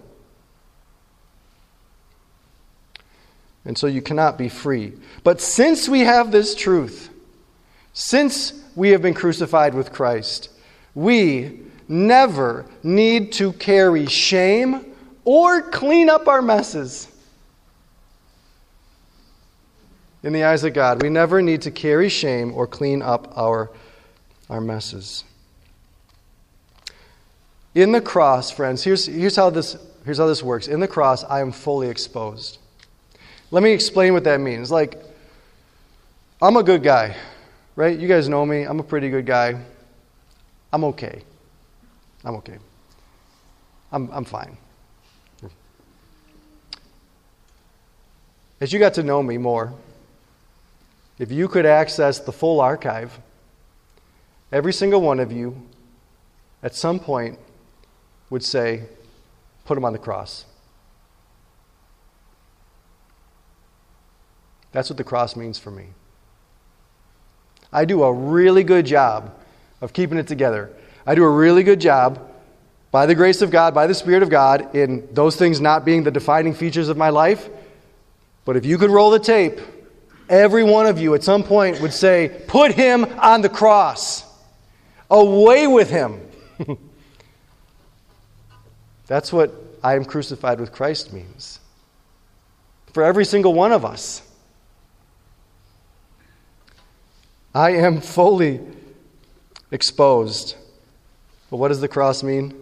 And 3.66 3.78
so 3.78 3.88
you 3.88 4.02
cannot 4.02 4.38
be 4.38 4.48
free. 4.48 4.94
But 5.24 5.42
since 5.42 5.90
we 5.90 6.02
have 6.02 6.32
this 6.32 6.54
truth, 6.54 7.10
since 7.94 8.54
we 8.76 8.92
have 8.92 9.02
been 9.02 9.16
crucified 9.16 9.74
with 9.74 9.92
Christ, 9.92 10.50
we 10.98 11.60
never 11.88 12.66
need 12.82 13.32
to 13.34 13.54
carry 13.54 14.08
shame 14.08 14.84
or 15.26 15.62
clean 15.62 16.10
up 16.10 16.28
our 16.28 16.42
messes. 16.42 17.08
In 20.24 20.34
the 20.34 20.44
eyes 20.44 20.64
of 20.64 20.74
God, 20.74 21.04
we 21.04 21.10
never 21.10 21.40
need 21.44 21.62
to 21.62 21.72
carry 21.72 22.10
shame 22.10 22.52
or 22.52 22.66
clean 22.66 23.04
up 23.04 23.32
our 23.38 23.70
our 24.50 24.60
messes. 24.60 25.24
In 27.76 27.92
the 27.92 28.02
cross, 28.02 28.50
friends, 28.50 28.84
here's, 28.84 29.06
here's, 29.06 29.36
how 29.36 29.52
this, 29.52 29.78
here's 30.04 30.18
how 30.18 30.26
this 30.26 30.42
works. 30.42 30.68
In 30.68 30.80
the 30.80 30.88
cross, 30.88 31.24
I 31.24 31.42
am 31.42 31.52
fully 31.52 31.90
exposed. 31.90 32.58
Let 33.52 33.62
me 33.62 33.72
explain 33.72 34.14
what 34.14 34.24
that 34.24 34.40
means. 34.40 34.72
Like, 34.72 35.00
I'm 36.42 36.56
a 36.58 36.64
good 36.64 36.82
guy, 36.82 37.16
right? 37.76 37.98
You 37.98 38.08
guys 38.08 38.28
know 38.28 38.46
me. 38.48 38.64
I'm 38.64 38.80
a 38.80 38.84
pretty 38.84 39.10
good 39.10 39.28
guy. 39.28 39.62
I'm 40.72 40.84
okay. 40.86 41.24
I'm 42.24 42.36
okay. 42.36 42.58
I'm, 43.92 44.10
I'm 44.12 44.26
fine. 44.26 44.58
As 48.60 48.74
you 48.74 48.80
got 48.80 48.96
to 48.96 49.04
know 49.04 49.22
me 49.22 49.38
more, 49.38 49.74
if 51.20 51.32
you 51.32 51.48
could 51.48 51.66
access 51.66 52.20
the 52.20 52.32
full 52.32 52.60
archive, 52.60 53.20
Every 54.52 54.72
single 54.72 55.02
one 55.02 55.20
of 55.20 55.32
you, 55.32 55.62
at 56.64 56.74
some 56.74 57.00
point, 57.00 57.38
would 58.30 58.44
say, 58.44 58.84
Put 59.66 59.78
him 59.78 59.84
on 59.84 59.92
the 59.92 60.00
cross. 60.00 60.46
That's 64.72 64.90
what 64.90 64.96
the 64.96 65.04
cross 65.04 65.36
means 65.36 65.60
for 65.60 65.72
me. 65.72 65.88
I 67.74 67.84
do 67.84 68.04
a 68.04 68.14
really 68.14 68.64
good 68.64 68.86
job 68.86 69.38
of 69.82 69.94
keeping 69.94 70.18
it 70.18 70.28
together. 70.28 70.72
I 71.06 71.16
do 71.16 71.24
a 71.24 71.30
really 71.30 71.64
good 71.64 71.80
job, 71.80 72.20
by 72.92 73.06
the 73.06 73.16
grace 73.16 73.42
of 73.42 73.52
God, 73.52 73.74
by 73.74 73.88
the 73.88 73.94
Spirit 73.94 74.24
of 74.24 74.30
God, 74.30 74.76
in 74.76 75.08
those 75.12 75.36
things 75.36 75.62
not 75.62 75.86
being 75.86 76.04
the 76.04 76.12
defining 76.12 76.54
features 76.54 76.90
of 76.90 76.98
my 76.98 77.10
life. 77.10 77.50
But 78.46 78.56
if 78.56 78.66
you 78.66 78.78
could 78.78 78.90
roll 78.90 79.12
the 79.12 79.20
tape, 79.20 79.60
every 80.30 80.64
one 80.64 80.86
of 80.86 81.00
you 81.00 81.14
at 81.14 81.24
some 81.24 81.44
point 81.44 81.82
would 81.82 81.94
say, 81.94 82.42
Put 82.48 82.72
him 82.72 83.06
on 83.20 83.42
the 83.42 83.50
cross. 83.50 84.26
Away 85.10 85.68
with 85.68 85.90
him. 85.90 86.20
That's 89.08 89.32
what 89.32 89.54
I 89.84 89.96
am 89.96 90.04
crucified 90.04 90.60
with 90.60 90.72
Christ 90.72 91.14
means. 91.14 91.60
For 92.94 93.04
every 93.04 93.26
single 93.26 93.54
one 93.54 93.72
of 93.72 93.86
us. 93.86 94.22
I 97.54 97.72
am 97.72 98.02
fully 98.02 98.60
exposed. 99.72 100.56
But 101.50 101.58
what 101.58 101.70
does 101.70 101.82
the 101.82 101.88
cross 101.88 102.24
mean? 102.24 102.54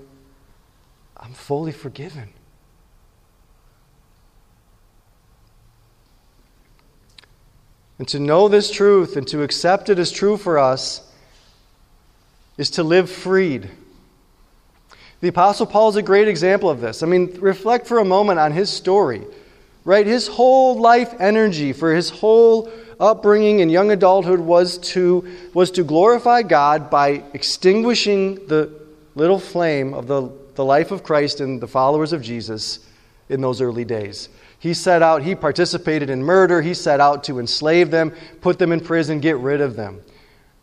I'm 1.17 1.33
fully 1.33 1.71
forgiven. 1.71 2.29
And 7.97 8.07
to 8.09 8.19
know 8.19 8.47
this 8.47 8.69
truth 8.69 9.15
and 9.15 9.27
to 9.29 9.41
accept 9.41 9.89
it 9.89 9.99
as 9.99 10.11
true 10.11 10.37
for 10.37 10.59
us 10.59 11.09
is 12.57 12.69
to 12.71 12.83
live 12.83 13.09
freed. 13.09 13.69
The 15.21 15.29
Apostle 15.29 15.65
Paul 15.65 15.89
is 15.89 15.95
a 15.95 16.01
great 16.01 16.27
example 16.27 16.69
of 16.69 16.81
this. 16.81 17.01
I 17.01 17.05
mean, 17.05 17.37
reflect 17.39 17.87
for 17.87 17.99
a 17.99 18.05
moment 18.05 18.39
on 18.39 18.51
his 18.51 18.69
story, 18.69 19.23
right? 19.85 20.05
His 20.05 20.27
whole 20.27 20.79
life 20.79 21.13
energy 21.19 21.73
for 21.73 21.95
his 21.95 22.09
whole 22.09 22.71
upbringing 22.99 23.61
and 23.61 23.71
young 23.71 23.91
adulthood 23.91 24.39
was 24.39 24.77
to, 24.77 25.27
was 25.53 25.71
to 25.71 25.83
glorify 25.83 26.41
God 26.41 26.89
by 26.89 27.23
extinguishing 27.33 28.47
the 28.47 28.71
little 29.15 29.39
flame 29.39 29.93
of 29.93 30.07
the, 30.07 30.31
the 30.55 30.65
life 30.65 30.91
of 30.91 31.03
Christ 31.03 31.39
and 31.39 31.61
the 31.61 31.67
followers 31.67 32.13
of 32.13 32.21
Jesus 32.21 32.79
in 33.29 33.41
those 33.41 33.61
early 33.61 33.85
days. 33.85 34.29
He 34.59 34.73
set 34.73 35.01
out, 35.01 35.21
he 35.21 35.35
participated 35.35 36.09
in 36.09 36.23
murder, 36.23 36.61
he 36.61 36.73
set 36.73 36.99
out 36.99 37.25
to 37.25 37.39
enslave 37.39 37.91
them, 37.91 38.13
put 38.41 38.57
them 38.57 38.71
in 38.71 38.79
prison, 38.79 39.19
get 39.19 39.37
rid 39.37 39.61
of 39.61 39.75
them. 39.75 40.01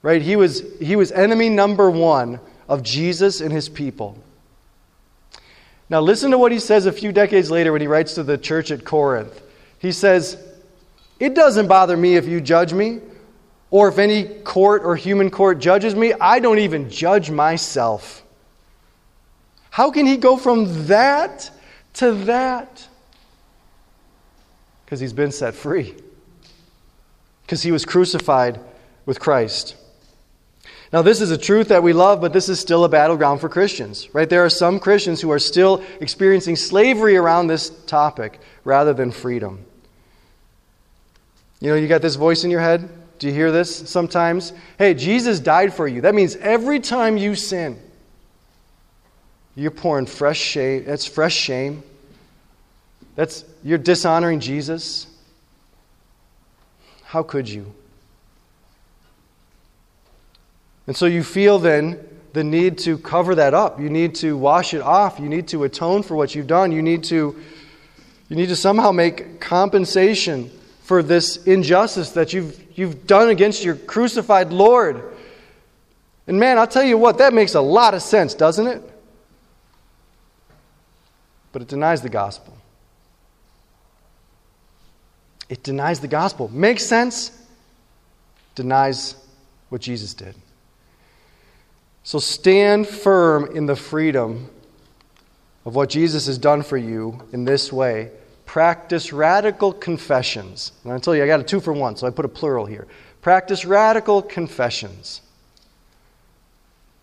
Right? 0.02 0.20
He 0.20 0.34
was, 0.36 0.64
he 0.80 0.96
was 0.96 1.12
enemy 1.12 1.48
number 1.48 1.90
one 1.90 2.40
of 2.68 2.82
Jesus 2.82 3.40
and 3.40 3.52
his 3.52 3.68
people. 3.68 4.18
Now, 5.88 6.00
listen 6.00 6.30
to 6.30 6.38
what 6.38 6.52
he 6.52 6.58
says 6.58 6.86
a 6.86 6.92
few 6.92 7.12
decades 7.12 7.50
later 7.50 7.70
when 7.70 7.80
he 7.80 7.86
writes 7.86 8.14
to 8.14 8.22
the 8.22 8.38
church 8.38 8.70
at 8.70 8.84
Corinth. 8.84 9.40
He 9.78 9.92
says, 9.92 10.42
It 11.22 11.36
doesn't 11.36 11.68
bother 11.68 11.96
me 11.96 12.16
if 12.16 12.26
you 12.26 12.40
judge 12.40 12.72
me, 12.72 12.98
or 13.70 13.86
if 13.86 13.98
any 13.98 14.24
court 14.24 14.82
or 14.84 14.96
human 14.96 15.30
court 15.30 15.60
judges 15.60 15.94
me. 15.94 16.12
I 16.14 16.40
don't 16.40 16.58
even 16.58 16.90
judge 16.90 17.30
myself. 17.30 18.24
How 19.70 19.92
can 19.92 20.04
he 20.04 20.16
go 20.16 20.36
from 20.36 20.88
that 20.88 21.48
to 21.94 22.10
that? 22.24 22.88
Because 24.84 24.98
he's 24.98 25.12
been 25.12 25.30
set 25.30 25.54
free, 25.54 25.94
because 27.46 27.62
he 27.62 27.70
was 27.70 27.84
crucified 27.84 28.58
with 29.06 29.20
Christ. 29.20 29.76
Now, 30.92 31.02
this 31.02 31.20
is 31.20 31.30
a 31.30 31.38
truth 31.38 31.68
that 31.68 31.84
we 31.84 31.92
love, 31.92 32.20
but 32.20 32.32
this 32.32 32.48
is 32.48 32.58
still 32.58 32.82
a 32.82 32.88
battleground 32.88 33.40
for 33.40 33.48
Christians, 33.48 34.12
right? 34.12 34.28
There 34.28 34.44
are 34.44 34.50
some 34.50 34.80
Christians 34.80 35.20
who 35.20 35.30
are 35.30 35.38
still 35.38 35.84
experiencing 36.00 36.56
slavery 36.56 37.16
around 37.16 37.46
this 37.46 37.70
topic 37.70 38.40
rather 38.64 38.92
than 38.92 39.12
freedom. 39.12 39.66
You 41.62 41.68
know, 41.68 41.76
you 41.76 41.86
got 41.86 42.02
this 42.02 42.16
voice 42.16 42.42
in 42.42 42.50
your 42.50 42.60
head. 42.60 42.88
Do 43.20 43.28
you 43.28 43.32
hear 43.32 43.52
this 43.52 43.88
sometimes? 43.88 44.52
Hey, 44.78 44.94
Jesus 44.94 45.38
died 45.38 45.72
for 45.72 45.86
you. 45.86 46.00
That 46.00 46.12
means 46.12 46.34
every 46.34 46.80
time 46.80 47.16
you 47.16 47.36
sin, 47.36 47.78
you're 49.54 49.70
pouring 49.70 50.06
fresh 50.06 50.40
shame. 50.40 50.84
That's 50.84 51.06
fresh 51.06 51.36
shame. 51.36 51.84
That's 53.14 53.44
you're 53.62 53.78
dishonoring 53.78 54.40
Jesus. 54.40 55.06
How 57.04 57.22
could 57.22 57.48
you? 57.48 57.72
And 60.88 60.96
so 60.96 61.06
you 61.06 61.22
feel 61.22 61.60
then 61.60 62.00
the 62.32 62.42
need 62.42 62.78
to 62.78 62.98
cover 62.98 63.36
that 63.36 63.54
up. 63.54 63.78
You 63.78 63.88
need 63.88 64.16
to 64.16 64.36
wash 64.36 64.74
it 64.74 64.82
off. 64.82 65.20
You 65.20 65.28
need 65.28 65.46
to 65.48 65.62
atone 65.62 66.02
for 66.02 66.16
what 66.16 66.34
you've 66.34 66.48
done. 66.48 66.72
You 66.72 66.82
need 66.82 67.04
to 67.04 67.40
You 68.28 68.36
need 68.36 68.48
to 68.48 68.56
somehow 68.56 68.90
make 68.90 69.38
compensation 69.38 70.50
for 70.82 71.02
this 71.02 71.36
injustice 71.44 72.10
that 72.10 72.32
you've, 72.32 72.60
you've 72.76 73.06
done 73.06 73.30
against 73.30 73.64
your 73.64 73.76
crucified 73.76 74.52
Lord. 74.52 75.02
And 76.26 76.38
man, 76.38 76.58
I'll 76.58 76.66
tell 76.66 76.82
you 76.82 76.98
what, 76.98 77.18
that 77.18 77.32
makes 77.32 77.54
a 77.54 77.60
lot 77.60 77.94
of 77.94 78.02
sense, 78.02 78.34
doesn't 78.34 78.66
it? 78.66 78.82
But 81.52 81.62
it 81.62 81.68
denies 81.68 82.02
the 82.02 82.08
gospel. 82.08 82.56
It 85.48 85.62
denies 85.62 86.00
the 86.00 86.08
gospel. 86.08 86.48
Makes 86.48 86.86
sense, 86.86 87.30
denies 88.54 89.16
what 89.68 89.80
Jesus 89.80 90.14
did. 90.14 90.34
So 92.04 92.18
stand 92.18 92.88
firm 92.88 93.56
in 93.56 93.66
the 93.66 93.76
freedom 93.76 94.50
of 95.64 95.76
what 95.76 95.90
Jesus 95.90 96.26
has 96.26 96.38
done 96.38 96.62
for 96.62 96.76
you 96.76 97.22
in 97.32 97.44
this 97.44 97.72
way. 97.72 98.10
Practice 98.52 99.14
radical 99.14 99.72
confessions. 99.72 100.72
And 100.84 100.92
I 100.92 100.98
tell 100.98 101.16
you, 101.16 101.24
I 101.24 101.26
got 101.26 101.40
a 101.40 101.42
two 101.42 101.58
for 101.58 101.72
one, 101.72 101.96
so 101.96 102.06
I 102.06 102.10
put 102.10 102.26
a 102.26 102.28
plural 102.28 102.66
here. 102.66 102.86
Practice 103.22 103.64
radical 103.64 104.20
confessions. 104.20 105.22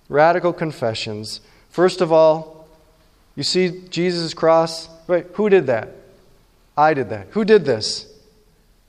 Radical 0.09 0.53
confessions. 0.53 1.41
First 1.71 2.01
of 2.01 2.11
all, 2.11 2.67
you 3.35 3.41
see 3.41 3.81
Jesus' 3.89 4.35
cross? 4.35 4.89
Right? 5.07 5.25
Who 5.33 5.49
did 5.49 5.65
that? 5.65 5.89
I 6.77 6.93
did 6.93 7.09
that. 7.09 7.29
Who 7.31 7.43
did 7.43 7.65
this? 7.65 8.05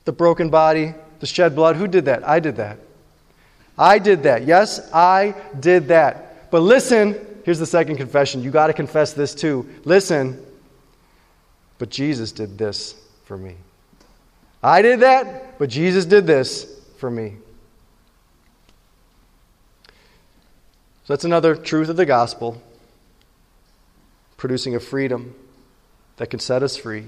The 0.04 0.12
broken 0.12 0.50
body, 0.50 0.92
the 1.20 1.26
shed 1.26 1.56
blood. 1.56 1.76
Who 1.76 1.88
did 1.88 2.04
that? 2.04 2.28
I 2.28 2.40
did 2.40 2.56
that. 2.56 2.76
I 3.78 3.98
did 3.98 4.24
that. 4.24 4.44
Yes, 4.44 4.86
I 4.92 5.34
did 5.58 5.88
that. 5.88 6.50
But 6.50 6.60
listen, 6.60 7.16
here's 7.42 7.58
the 7.58 7.64
second 7.64 7.96
confession. 7.96 8.42
You 8.42 8.50
got 8.50 8.66
to 8.66 8.74
confess 8.74 9.14
this 9.14 9.34
too. 9.34 9.66
Listen, 9.86 10.44
but 11.80 11.88
Jesus 11.88 12.30
did 12.30 12.58
this 12.58 12.94
for 13.24 13.38
me. 13.38 13.56
I 14.62 14.82
did 14.82 15.00
that, 15.00 15.58
but 15.58 15.70
Jesus 15.70 16.04
did 16.04 16.26
this 16.26 16.78
for 16.98 17.10
me. 17.10 17.36
So 21.04 21.14
that's 21.14 21.24
another 21.24 21.56
truth 21.56 21.88
of 21.88 21.96
the 21.96 22.04
gospel, 22.04 22.60
producing 24.36 24.76
a 24.76 24.80
freedom 24.80 25.34
that 26.18 26.28
can 26.28 26.38
set 26.38 26.62
us 26.62 26.76
free. 26.76 27.06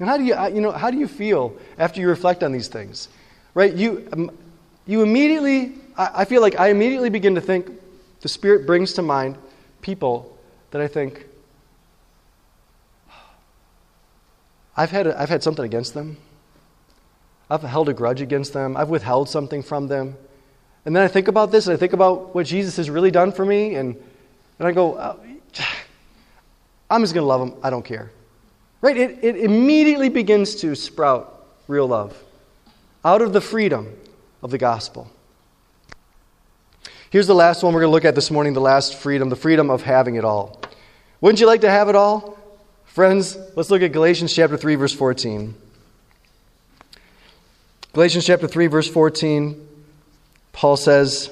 And 0.00 0.08
how 0.08 0.16
do 0.16 0.24
you, 0.24 0.34
you 0.48 0.60
know, 0.60 0.72
how 0.72 0.90
do 0.90 0.98
you 0.98 1.06
feel 1.06 1.56
after 1.78 2.00
you 2.00 2.08
reflect 2.08 2.42
on 2.42 2.50
these 2.50 2.66
things? 2.66 3.08
Right? 3.54 3.72
You, 3.72 4.08
um, 4.12 4.36
you 4.88 5.02
immediately, 5.02 5.74
I 5.96 6.24
feel 6.24 6.42
like 6.42 6.58
I 6.58 6.70
immediately 6.70 7.10
begin 7.10 7.36
to 7.36 7.40
think, 7.40 7.70
the 8.22 8.28
Spirit 8.28 8.66
brings 8.66 8.94
to 8.94 9.02
mind 9.02 9.38
people 9.82 10.36
that 10.72 10.82
I 10.82 10.88
think, 10.88 11.26
I've 14.76 14.90
had, 14.90 15.06
I've 15.06 15.28
had 15.28 15.42
something 15.42 15.64
against 15.64 15.94
them. 15.94 16.16
I've 17.50 17.62
held 17.62 17.88
a 17.88 17.92
grudge 17.92 18.20
against 18.20 18.52
them. 18.52 18.76
I've 18.76 18.88
withheld 18.88 19.28
something 19.28 19.62
from 19.62 19.88
them. 19.88 20.16
And 20.84 20.96
then 20.96 21.02
I 21.02 21.08
think 21.08 21.28
about 21.28 21.52
this 21.52 21.66
and 21.66 21.74
I 21.74 21.76
think 21.76 21.92
about 21.92 22.34
what 22.34 22.46
Jesus 22.46 22.76
has 22.76 22.90
really 22.90 23.10
done 23.10 23.30
for 23.32 23.44
me, 23.44 23.76
and, 23.76 23.94
and 24.58 24.68
I 24.68 24.72
go, 24.72 24.98
oh, 24.98 25.20
I'm 26.90 27.02
just 27.02 27.14
going 27.14 27.22
to 27.22 27.28
love 27.28 27.40
them. 27.40 27.58
I 27.62 27.70
don't 27.70 27.84
care. 27.84 28.10
Right? 28.80 28.96
It, 28.96 29.22
it 29.22 29.36
immediately 29.36 30.08
begins 30.08 30.56
to 30.56 30.74
sprout 30.74 31.46
real 31.68 31.86
love 31.86 32.20
out 33.04 33.22
of 33.22 33.32
the 33.32 33.40
freedom 33.40 33.96
of 34.42 34.50
the 34.50 34.58
gospel. 34.58 35.10
Here's 37.10 37.26
the 37.26 37.34
last 37.34 37.62
one 37.62 37.74
we're 37.74 37.80
going 37.80 37.90
to 37.90 37.94
look 37.94 38.04
at 38.04 38.14
this 38.14 38.30
morning 38.30 38.54
the 38.54 38.60
last 38.60 38.96
freedom, 38.96 39.28
the 39.28 39.36
freedom 39.36 39.70
of 39.70 39.82
having 39.82 40.16
it 40.16 40.24
all. 40.24 40.60
Wouldn't 41.20 41.40
you 41.40 41.46
like 41.46 41.60
to 41.60 41.70
have 41.70 41.88
it 41.88 41.94
all? 41.94 42.38
Friends, 42.92 43.38
let's 43.56 43.70
look 43.70 43.80
at 43.80 43.92
Galatians 43.92 44.34
chapter 44.34 44.58
3 44.58 44.74
verse 44.74 44.92
14. 44.92 45.54
Galatians 47.94 48.26
chapter 48.26 48.46
3 48.46 48.66
verse 48.66 48.86
14 48.86 49.66
Paul 50.52 50.76
says, 50.76 51.30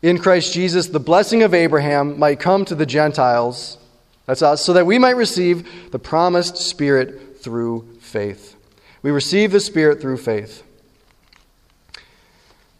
"In 0.00 0.16
Christ 0.16 0.54
Jesus 0.54 0.86
the 0.86 0.98
blessing 0.98 1.42
of 1.42 1.52
Abraham 1.52 2.18
might 2.18 2.40
come 2.40 2.64
to 2.64 2.74
the 2.74 2.86
Gentiles, 2.86 3.76
that's 4.24 4.40
us, 4.40 4.64
so 4.64 4.72
that 4.72 4.86
we 4.86 4.98
might 4.98 5.16
receive 5.16 5.90
the 5.92 5.98
promised 5.98 6.56
spirit 6.56 7.42
through 7.42 7.86
faith." 8.00 8.56
We 9.02 9.10
receive 9.10 9.52
the 9.52 9.60
spirit 9.60 10.00
through 10.00 10.16
faith. 10.16 10.62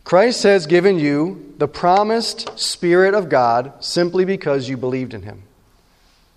Christ 0.04 0.42
has 0.44 0.66
given 0.66 0.98
you 0.98 1.52
the 1.58 1.68
promised 1.68 2.58
Spirit 2.58 3.12
of 3.12 3.28
God 3.28 3.74
simply 3.80 4.24
because 4.24 4.70
you 4.70 4.78
believed 4.78 5.12
in 5.12 5.20
Him. 5.20 5.42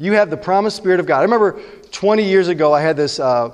You 0.01 0.13
have 0.13 0.29
the 0.29 0.38
promised 0.38 0.77
Spirit 0.77 1.01
of 1.01 1.05
God. 1.05 1.19
I 1.19 1.23
remember 1.23 1.59
20 1.91 2.23
years 2.23 2.47
ago, 2.47 2.73
I 2.73 2.81
had 2.81 2.95
this, 2.95 3.19
uh, 3.19 3.51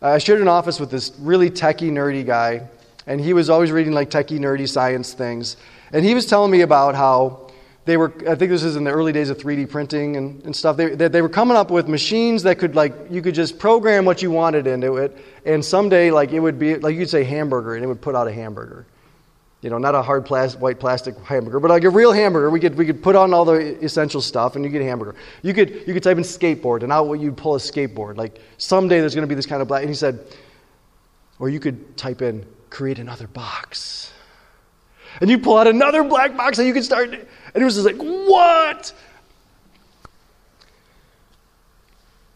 I 0.00 0.18
shared 0.18 0.40
an 0.40 0.46
office 0.46 0.78
with 0.78 0.88
this 0.88 1.12
really 1.18 1.50
techie, 1.50 1.90
nerdy 1.90 2.24
guy, 2.24 2.68
and 3.08 3.20
he 3.20 3.32
was 3.32 3.50
always 3.50 3.72
reading 3.72 3.92
like 3.92 4.08
techie, 4.08 4.38
nerdy 4.38 4.68
science 4.68 5.14
things. 5.14 5.56
And 5.92 6.04
he 6.04 6.14
was 6.14 6.26
telling 6.26 6.52
me 6.52 6.60
about 6.60 6.94
how 6.94 7.50
they 7.86 7.96
were, 7.96 8.14
I 8.28 8.36
think 8.36 8.50
this 8.50 8.62
was 8.62 8.76
in 8.76 8.84
the 8.84 8.92
early 8.92 9.12
days 9.12 9.30
of 9.30 9.38
3D 9.38 9.68
printing 9.68 10.16
and, 10.16 10.44
and 10.44 10.54
stuff, 10.54 10.76
they, 10.76 10.94
they, 10.94 11.08
they 11.08 11.22
were 11.22 11.28
coming 11.28 11.56
up 11.56 11.72
with 11.72 11.88
machines 11.88 12.44
that 12.44 12.60
could, 12.60 12.76
like, 12.76 12.94
you 13.10 13.20
could 13.20 13.34
just 13.34 13.58
program 13.58 14.04
what 14.04 14.22
you 14.22 14.30
wanted 14.30 14.68
into 14.68 14.98
it, 14.98 15.18
and 15.44 15.62
someday, 15.64 16.12
like, 16.12 16.30
it 16.30 16.38
would 16.38 16.58
be, 16.58 16.76
like, 16.76 16.94
you 16.94 17.00
could 17.00 17.10
say 17.10 17.24
hamburger, 17.24 17.74
and 17.74 17.84
it 17.84 17.88
would 17.88 18.00
put 18.00 18.14
out 18.14 18.28
a 18.28 18.32
hamburger 18.32 18.86
you 19.64 19.70
know, 19.70 19.78
not 19.78 19.94
a 19.94 20.02
hard 20.02 20.26
plastic, 20.26 20.60
white 20.60 20.78
plastic 20.78 21.18
hamburger, 21.20 21.58
but 21.58 21.70
like 21.70 21.84
a 21.84 21.90
real 21.90 22.12
hamburger. 22.12 22.50
We 22.50 22.60
could, 22.60 22.74
we 22.74 22.84
could 22.84 23.02
put 23.02 23.16
on 23.16 23.32
all 23.32 23.46
the 23.46 23.82
essential 23.82 24.20
stuff 24.20 24.56
and 24.56 24.64
you 24.64 24.70
get 24.70 24.82
a 24.82 24.84
hamburger. 24.84 25.14
You 25.40 25.54
could, 25.54 25.84
you 25.86 25.94
could 25.94 26.02
type 26.02 26.18
in 26.18 26.22
skateboard 26.22 26.82
and 26.82 26.92
out 26.92 27.10
you'd 27.14 27.38
pull 27.38 27.54
a 27.54 27.58
skateboard. 27.58 28.18
Like 28.18 28.38
someday 28.58 29.00
there's 29.00 29.14
going 29.14 29.22
to 29.22 29.26
be 29.26 29.34
this 29.34 29.46
kind 29.46 29.62
of 29.62 29.68
black. 29.68 29.80
And 29.80 29.88
he 29.88 29.94
said, 29.94 30.20
or 31.38 31.48
you 31.48 31.60
could 31.60 31.96
type 31.96 32.20
in 32.20 32.44
create 32.68 32.98
another 32.98 33.26
box. 33.26 34.12
And 35.22 35.30
you 35.30 35.38
pull 35.38 35.56
out 35.56 35.66
another 35.66 36.04
black 36.04 36.36
box 36.36 36.58
and 36.58 36.68
you 36.68 36.74
could 36.74 36.84
start. 36.84 37.14
And 37.14 37.24
it 37.54 37.64
was 37.64 37.76
just 37.76 37.86
like, 37.86 37.96
what? 37.96 38.92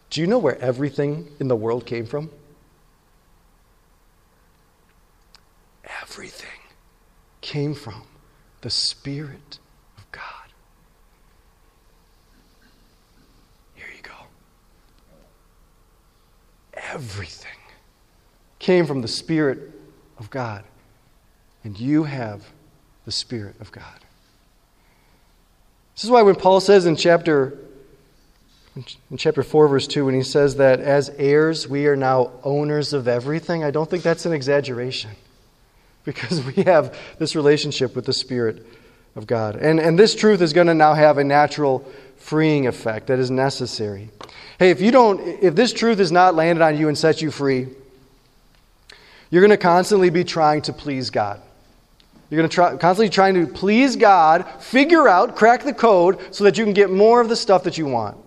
Do 0.09 0.19
you 0.19 0.25
know 0.25 0.39
where 0.39 0.57
everything 0.57 1.29
in 1.39 1.47
the 1.47 1.55
world 1.55 1.85
came 1.85 2.07
from? 2.07 2.31
Everything 6.01 6.48
came 7.49 7.73
from 7.73 8.03
the 8.61 8.69
Spirit 8.69 9.57
of 9.97 10.11
God. 10.11 10.53
Here 13.73 13.87
you 13.95 14.03
go. 14.03 14.11
Everything 16.75 17.57
came 18.59 18.85
from 18.85 19.01
the 19.01 19.07
Spirit 19.07 19.71
of 20.19 20.29
God. 20.29 20.63
And 21.63 21.79
you 21.79 22.03
have 22.03 22.45
the 23.05 23.11
Spirit 23.11 23.55
of 23.59 23.71
God. 23.71 23.99
This 25.95 26.03
is 26.03 26.11
why 26.11 26.21
when 26.21 26.35
Paul 26.35 26.59
says 26.59 26.85
in 26.85 26.95
chapter 26.95 27.57
in 29.09 29.17
chapter 29.17 29.41
4 29.41 29.67
verse 29.67 29.87
2 29.87 30.05
when 30.05 30.13
he 30.13 30.21
says 30.21 30.57
that 30.57 30.79
as 30.81 31.09
heirs 31.17 31.67
we 31.67 31.87
are 31.87 31.95
now 31.95 32.31
owners 32.43 32.93
of 32.93 33.07
everything, 33.07 33.63
I 33.63 33.71
don't 33.71 33.89
think 33.89 34.03
that's 34.03 34.27
an 34.27 34.33
exaggeration 34.33 35.09
because 36.05 36.43
we 36.45 36.63
have 36.63 36.97
this 37.17 37.35
relationship 37.35 37.95
with 37.95 38.05
the 38.05 38.13
Spirit 38.13 38.65
of 39.15 39.27
God. 39.27 39.55
And, 39.55 39.79
and 39.79 39.97
this 39.97 40.15
truth 40.15 40.41
is 40.41 40.53
going 40.53 40.67
to 40.67 40.73
now 40.73 40.93
have 40.93 41.17
a 41.17 41.23
natural 41.23 41.85
freeing 42.17 42.67
effect 42.67 43.07
that 43.07 43.19
is 43.19 43.31
necessary. 43.31 44.09
Hey, 44.57 44.71
if 44.71 44.81
you 44.81 44.91
don't, 44.91 45.19
if 45.41 45.55
this 45.55 45.73
truth 45.73 45.99
is 45.99 46.11
not 46.11 46.35
landed 46.35 46.63
on 46.63 46.77
you 46.77 46.87
and 46.87 46.97
set 46.97 47.21
you 47.21 47.31
free, 47.31 47.67
you're 49.29 49.41
going 49.41 49.51
to 49.51 49.57
constantly 49.57 50.09
be 50.09 50.23
trying 50.23 50.61
to 50.63 50.73
please 50.73 51.09
God. 51.09 51.41
You're 52.29 52.39
going 52.39 52.49
to 52.49 52.53
try, 52.53 52.75
constantly 52.77 53.09
trying 53.09 53.33
to 53.35 53.47
please 53.51 53.95
God, 53.95 54.45
figure 54.59 55.07
out, 55.07 55.35
crack 55.35 55.63
the 55.63 55.73
code 55.73 56.19
so 56.33 56.43
that 56.43 56.57
you 56.57 56.63
can 56.63 56.73
get 56.73 56.89
more 56.89 57.21
of 57.21 57.29
the 57.29 57.35
stuff 57.35 57.63
that 57.63 57.77
you 57.77 57.85
want. 57.85 58.17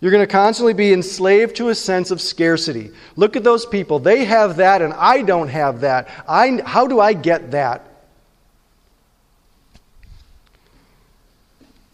You're 0.00 0.12
going 0.12 0.26
to 0.26 0.32
constantly 0.32 0.74
be 0.74 0.92
enslaved 0.92 1.56
to 1.56 1.70
a 1.70 1.74
sense 1.74 2.10
of 2.10 2.20
scarcity. 2.20 2.90
Look 3.16 3.34
at 3.34 3.42
those 3.42 3.66
people. 3.66 3.98
They 3.98 4.24
have 4.24 4.56
that, 4.58 4.80
and 4.80 4.94
I 4.94 5.22
don't 5.22 5.48
have 5.48 5.80
that. 5.80 6.08
I, 6.28 6.62
how 6.64 6.86
do 6.86 7.00
I 7.00 7.14
get 7.14 7.50
that? 7.50 7.84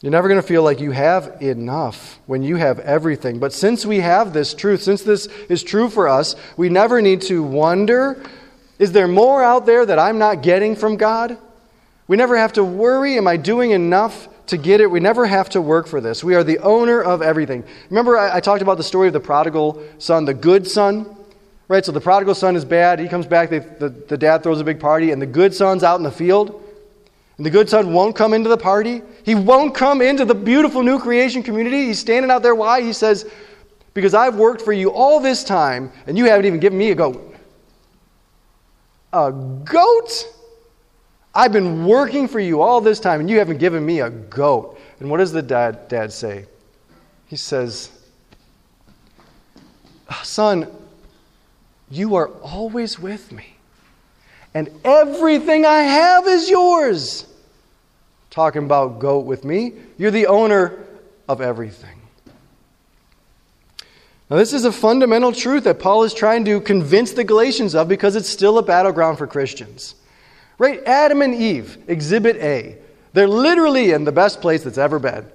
You're 0.02 0.10
never 0.10 0.28
going 0.28 0.40
to 0.40 0.46
feel 0.46 0.62
like 0.62 0.80
you 0.80 0.90
have 0.90 1.40
enough 1.40 2.18
when 2.26 2.42
you 2.42 2.56
have 2.56 2.78
everything. 2.80 3.38
But 3.38 3.54
since 3.54 3.86
we 3.86 4.00
have 4.00 4.34
this 4.34 4.52
truth, 4.52 4.82
since 4.82 5.02
this 5.02 5.28
is 5.48 5.62
true 5.62 5.88
for 5.88 6.08
us, 6.08 6.36
we 6.58 6.68
never 6.68 7.00
need 7.00 7.22
to 7.22 7.42
wonder 7.42 8.22
is 8.78 8.92
there 8.92 9.08
more 9.08 9.42
out 9.42 9.66
there 9.66 9.86
that 9.86 9.98
I'm 9.98 10.18
not 10.18 10.42
getting 10.42 10.76
from 10.76 10.96
God? 10.96 11.38
We 12.06 12.16
never 12.16 12.36
have 12.36 12.52
to 12.54 12.64
worry 12.64 13.16
am 13.16 13.26
I 13.26 13.38
doing 13.38 13.70
enough 13.70 14.28
to 14.46 14.56
get 14.56 14.80
it. 14.80 14.90
We 14.90 15.00
never 15.00 15.26
have 15.26 15.48
to 15.50 15.62
work 15.62 15.86
for 15.86 16.00
this. 16.00 16.22
We 16.22 16.34
are 16.34 16.44
the 16.44 16.58
owner 16.58 17.02
of 17.02 17.22
everything. 17.22 17.64
Remember, 17.90 18.18
I, 18.18 18.36
I, 18.36 18.40
talked 18.40 18.62
about 18.62 18.76
the 18.76 18.82
story 18.82 19.06
of 19.06 19.14
the 19.14 19.20
prodigal 19.20 19.82
son, 19.98 20.24
the 20.24 20.34
good 20.34 20.68
son? 20.68 21.16
Right? 21.68 21.84
So 21.84 21.92
the 21.92 22.00
prodigal 22.00 22.34
son 22.34 22.56
is 22.56 22.64
bad. 22.64 22.98
He 22.98 23.08
comes 23.08 23.26
back, 23.26 23.48
they, 23.48 23.60
the, 23.60 23.88
the 23.88 24.18
dad 24.18 24.42
throws 24.42 24.60
a 24.60 24.64
big 24.64 24.80
party, 24.80 25.12
and 25.12 25.22
the 25.22 25.26
good 25.26 25.54
son's 25.54 25.82
out 25.82 25.96
in 25.96 26.02
the 26.02 26.12
field. 26.12 26.60
And 27.36 27.46
the 27.46 27.50
good 27.50 27.68
son 27.68 27.92
won't 27.92 28.14
come 28.14 28.34
into 28.34 28.48
the 28.48 28.56
party. 28.56 29.02
He 29.24 29.34
won't 29.34 29.74
come 29.74 30.02
into 30.02 30.24
the 30.24 30.34
beautiful 30.34 30.82
new 30.82 30.98
creation 30.98 31.42
community. 31.42 31.86
He's 31.86 31.98
standing 31.98 32.30
out 32.30 32.42
there. 32.42 32.54
Why? 32.54 32.82
He 32.82 32.92
says, 32.92 33.28
Because 33.92 34.14
I've 34.14 34.36
worked 34.36 34.62
for 34.62 34.72
you 34.72 34.90
all 34.90 35.20
this 35.20 35.42
time, 35.42 35.90
and 36.06 36.16
you 36.16 36.26
haven't 36.26 36.46
even 36.46 36.60
given 36.60 36.78
me 36.78 36.90
a 36.90 36.94
goat. 36.94 37.34
A 39.12 39.32
goat? 39.32 40.33
I've 41.34 41.52
been 41.52 41.86
working 41.86 42.28
for 42.28 42.40
you 42.40 42.62
all 42.62 42.80
this 42.80 43.00
time, 43.00 43.20
and 43.20 43.28
you 43.28 43.38
haven't 43.38 43.58
given 43.58 43.84
me 43.84 44.00
a 44.00 44.10
goat. 44.10 44.78
And 45.00 45.10
what 45.10 45.18
does 45.18 45.32
the 45.32 45.42
dad, 45.42 45.88
dad 45.88 46.12
say? 46.12 46.46
He 47.26 47.36
says, 47.36 47.90
Son, 50.22 50.70
you 51.90 52.14
are 52.14 52.28
always 52.28 52.98
with 52.98 53.32
me 53.32 53.54
and 54.54 54.70
everything 54.84 55.66
I 55.66 55.82
have 55.82 56.26
is 56.28 56.48
yours. 56.48 57.26
Talking 58.30 58.64
about 58.64 59.00
goat 59.00 59.26
with 59.26 59.44
me, 59.44 59.72
you're 59.98 60.12
the 60.12 60.28
owner 60.28 60.86
of 61.28 61.40
everything. 61.40 62.00
Now, 64.30 64.36
this 64.36 64.52
is 64.52 64.64
a 64.64 64.72
fundamental 64.72 65.32
truth 65.32 65.64
that 65.64 65.78
Paul 65.78 66.04
is 66.04 66.14
trying 66.14 66.44
to 66.46 66.60
convince 66.60 67.12
the 67.12 67.24
Galatians 67.24 67.74
of 67.74 67.88
because 67.88 68.16
it's 68.16 68.28
still 68.28 68.58
a 68.58 68.62
battleground 68.62 69.18
for 69.18 69.26
Christians. 69.26 69.96
Right? 70.58 70.82
Adam 70.86 71.22
and 71.22 71.34
Eve, 71.34 71.78
exhibit 71.88 72.36
A. 72.36 72.78
They're 73.12 73.28
literally 73.28 73.92
in 73.92 74.04
the 74.04 74.12
best 74.12 74.40
place 74.40 74.64
that's 74.64 74.78
ever 74.78 74.98
been, 74.98 75.26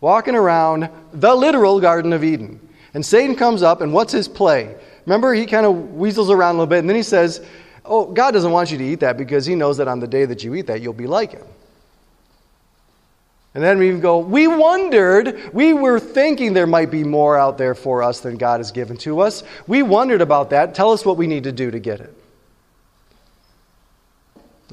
walking 0.00 0.34
around 0.34 0.88
the 1.12 1.34
literal 1.34 1.80
Garden 1.80 2.12
of 2.12 2.24
Eden. 2.24 2.60
And 2.92 3.04
Satan 3.04 3.36
comes 3.36 3.62
up, 3.62 3.80
and 3.80 3.92
what's 3.92 4.12
his 4.12 4.28
play? 4.28 4.76
Remember, 5.06 5.34
he 5.34 5.46
kind 5.46 5.66
of 5.66 5.94
weasels 5.94 6.30
around 6.30 6.56
a 6.56 6.58
little 6.58 6.66
bit, 6.66 6.78
and 6.78 6.88
then 6.88 6.96
he 6.96 7.02
says, 7.02 7.44
Oh, 7.84 8.06
God 8.06 8.30
doesn't 8.30 8.50
want 8.50 8.70
you 8.70 8.78
to 8.78 8.84
eat 8.84 9.00
that 9.00 9.18
because 9.18 9.44
He 9.44 9.54
knows 9.54 9.76
that 9.76 9.88
on 9.88 10.00
the 10.00 10.06
day 10.06 10.24
that 10.24 10.42
you 10.42 10.54
eat 10.54 10.66
that, 10.66 10.80
you'll 10.80 10.92
be 10.94 11.06
like 11.06 11.32
Him. 11.32 11.46
And 13.54 13.62
then 13.62 13.78
we 13.78 13.86
even 13.88 14.00
go, 14.00 14.18
we 14.18 14.48
wondered, 14.48 15.52
we 15.52 15.74
were 15.74 16.00
thinking 16.00 16.54
there 16.54 16.66
might 16.66 16.90
be 16.90 17.04
more 17.04 17.38
out 17.38 17.56
there 17.56 17.76
for 17.76 18.02
us 18.02 18.18
than 18.20 18.36
God 18.36 18.58
has 18.58 18.72
given 18.72 18.96
to 18.98 19.20
us. 19.20 19.44
We 19.68 19.84
wondered 19.84 20.22
about 20.22 20.50
that. 20.50 20.74
Tell 20.74 20.90
us 20.90 21.04
what 21.04 21.16
we 21.16 21.28
need 21.28 21.44
to 21.44 21.52
do 21.52 21.70
to 21.70 21.78
get 21.78 22.00
it. 22.00 22.12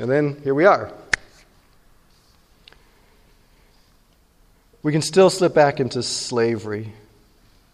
And 0.02 0.10
then 0.10 0.42
here 0.44 0.56
we 0.56 0.66
are. 0.66 0.92
We 4.82 4.92
can 4.92 5.04
still 5.04 5.30
slip 5.30 5.54
back 5.54 5.80
into 5.80 6.02
slavery, 6.02 6.92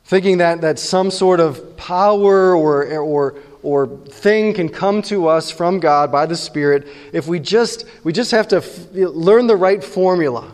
thinking 0.04 0.40
that, 0.40 0.60
that 0.60 0.78
some 0.78 1.10
sort 1.10 1.40
of 1.40 1.78
power 1.78 2.54
or, 2.54 2.86
or, 2.98 3.36
or 3.63 3.88
thing 3.88 4.54
can 4.54 4.68
come 4.68 5.02
to 5.04 5.30
us 5.30 5.52
from 5.52 5.80
God 5.80 6.12
by 6.12 6.26
the 6.26 6.36
Spirit 6.36 6.90
if 7.13 7.28
we 7.28 7.40
just, 7.40 7.86
we 8.04 8.12
just 8.12 8.32
have 8.32 8.50
to 8.50 8.58
f- 8.58 8.90
learn 8.92 9.48
the 9.48 9.56
right 9.56 9.82
formula. 9.82 10.54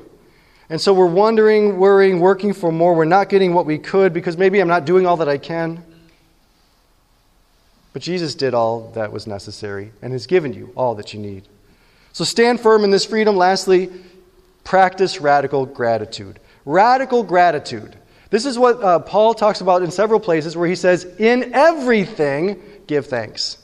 And 0.69 0.79
so 0.79 0.93
we're 0.93 1.07
wondering, 1.07 1.79
worrying, 1.79 2.19
working 2.19 2.53
for 2.53 2.71
more. 2.71 2.93
We're 2.93 3.05
not 3.05 3.29
getting 3.29 3.55
what 3.55 3.65
we 3.65 3.79
could 3.79 4.13
because 4.13 4.37
maybe 4.37 4.59
I'm 4.59 4.67
not 4.67 4.85
doing 4.85 5.07
all 5.07 5.17
that 5.17 5.27
I 5.27 5.39
can. 5.39 5.83
But 7.93 8.03
Jesus 8.03 8.35
did 8.35 8.53
all 8.53 8.91
that 8.91 9.11
was 9.11 9.25
necessary 9.25 9.91
and 10.03 10.13
has 10.13 10.27
given 10.27 10.53
you 10.53 10.71
all 10.75 10.93
that 10.93 11.15
you 11.15 11.19
need. 11.19 11.47
So 12.13 12.23
stand 12.23 12.61
firm 12.61 12.83
in 12.83 12.91
this 12.91 13.05
freedom. 13.05 13.35
Lastly, 13.35 13.89
practice 14.63 15.19
radical 15.19 15.65
gratitude. 15.65 16.39
Radical 16.63 17.23
gratitude. 17.23 17.97
This 18.29 18.45
is 18.45 18.57
what 18.57 18.81
uh, 18.81 18.99
Paul 18.99 19.33
talks 19.33 19.61
about 19.61 19.83
in 19.83 19.91
several 19.91 20.19
places 20.19 20.55
where 20.55 20.67
he 20.67 20.75
says, 20.75 21.03
In 21.19 21.53
everything, 21.53 22.61
give 22.87 23.07
thanks. 23.07 23.57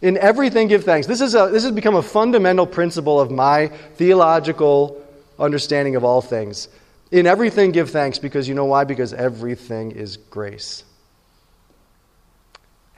In 0.00 0.16
everything, 0.16 0.68
give 0.68 0.84
thanks. 0.84 1.06
This, 1.06 1.20
is 1.20 1.34
a, 1.34 1.48
this 1.50 1.64
has 1.64 1.72
become 1.72 1.96
a 1.96 2.02
fundamental 2.02 2.66
principle 2.66 3.20
of 3.20 3.30
my 3.30 3.68
theological 3.96 5.02
understanding 5.38 5.96
of 5.96 6.04
all 6.04 6.20
things. 6.20 6.68
In 7.10 7.26
everything, 7.26 7.72
give 7.72 7.90
thanks 7.90 8.18
because 8.18 8.48
you 8.48 8.54
know 8.54 8.66
why? 8.66 8.84
Because 8.84 9.12
everything 9.12 9.92
is 9.92 10.16
grace. 10.16 10.84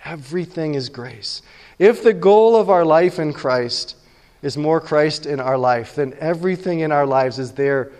Everything 0.04 0.74
is 0.74 0.88
grace. 0.88 1.42
If 1.78 2.02
the 2.02 2.14
goal 2.14 2.56
of 2.56 2.70
our 2.70 2.84
life 2.84 3.18
in 3.18 3.32
Christ 3.32 3.96
is 4.42 4.56
more 4.56 4.80
Christ 4.80 5.26
in 5.26 5.40
our 5.40 5.58
life, 5.58 5.94
then 5.94 6.14
everything 6.18 6.80
in 6.80 6.92
our 6.92 7.06
lives 7.06 7.38
is 7.38 7.52
there 7.52 7.92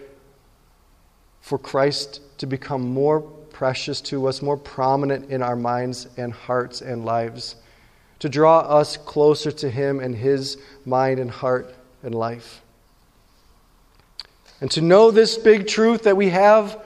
for 1.41 1.59
Christ 1.59 2.21
to 2.39 2.47
become 2.47 2.83
more 2.83 3.21
precious 3.21 4.01
to 4.01 4.27
us, 4.27 4.41
more 4.41 4.57
prominent 4.57 5.31
in 5.31 5.43
our 5.43 5.57
minds 5.57 6.09
and 6.17 6.33
hearts 6.33 6.81
and 6.81 7.05
lives, 7.05 7.57
to 8.21 8.29
draw 8.29 8.61
us 8.61 8.97
closer 8.97 9.51
to 9.53 9.69
Him 9.69 10.01
and 10.01 10.15
His 10.15 10.57
mind 10.87 11.19
and 11.19 11.31
heart 11.31 11.75
and 12.03 12.15
life. 12.15 12.63
And 14.61 14.71
to 14.73 14.81
know 14.81 15.11
this 15.11 15.37
big 15.37 15.67
truth 15.67 16.05
that 16.05 16.17
we 16.17 16.31
have 16.31 16.83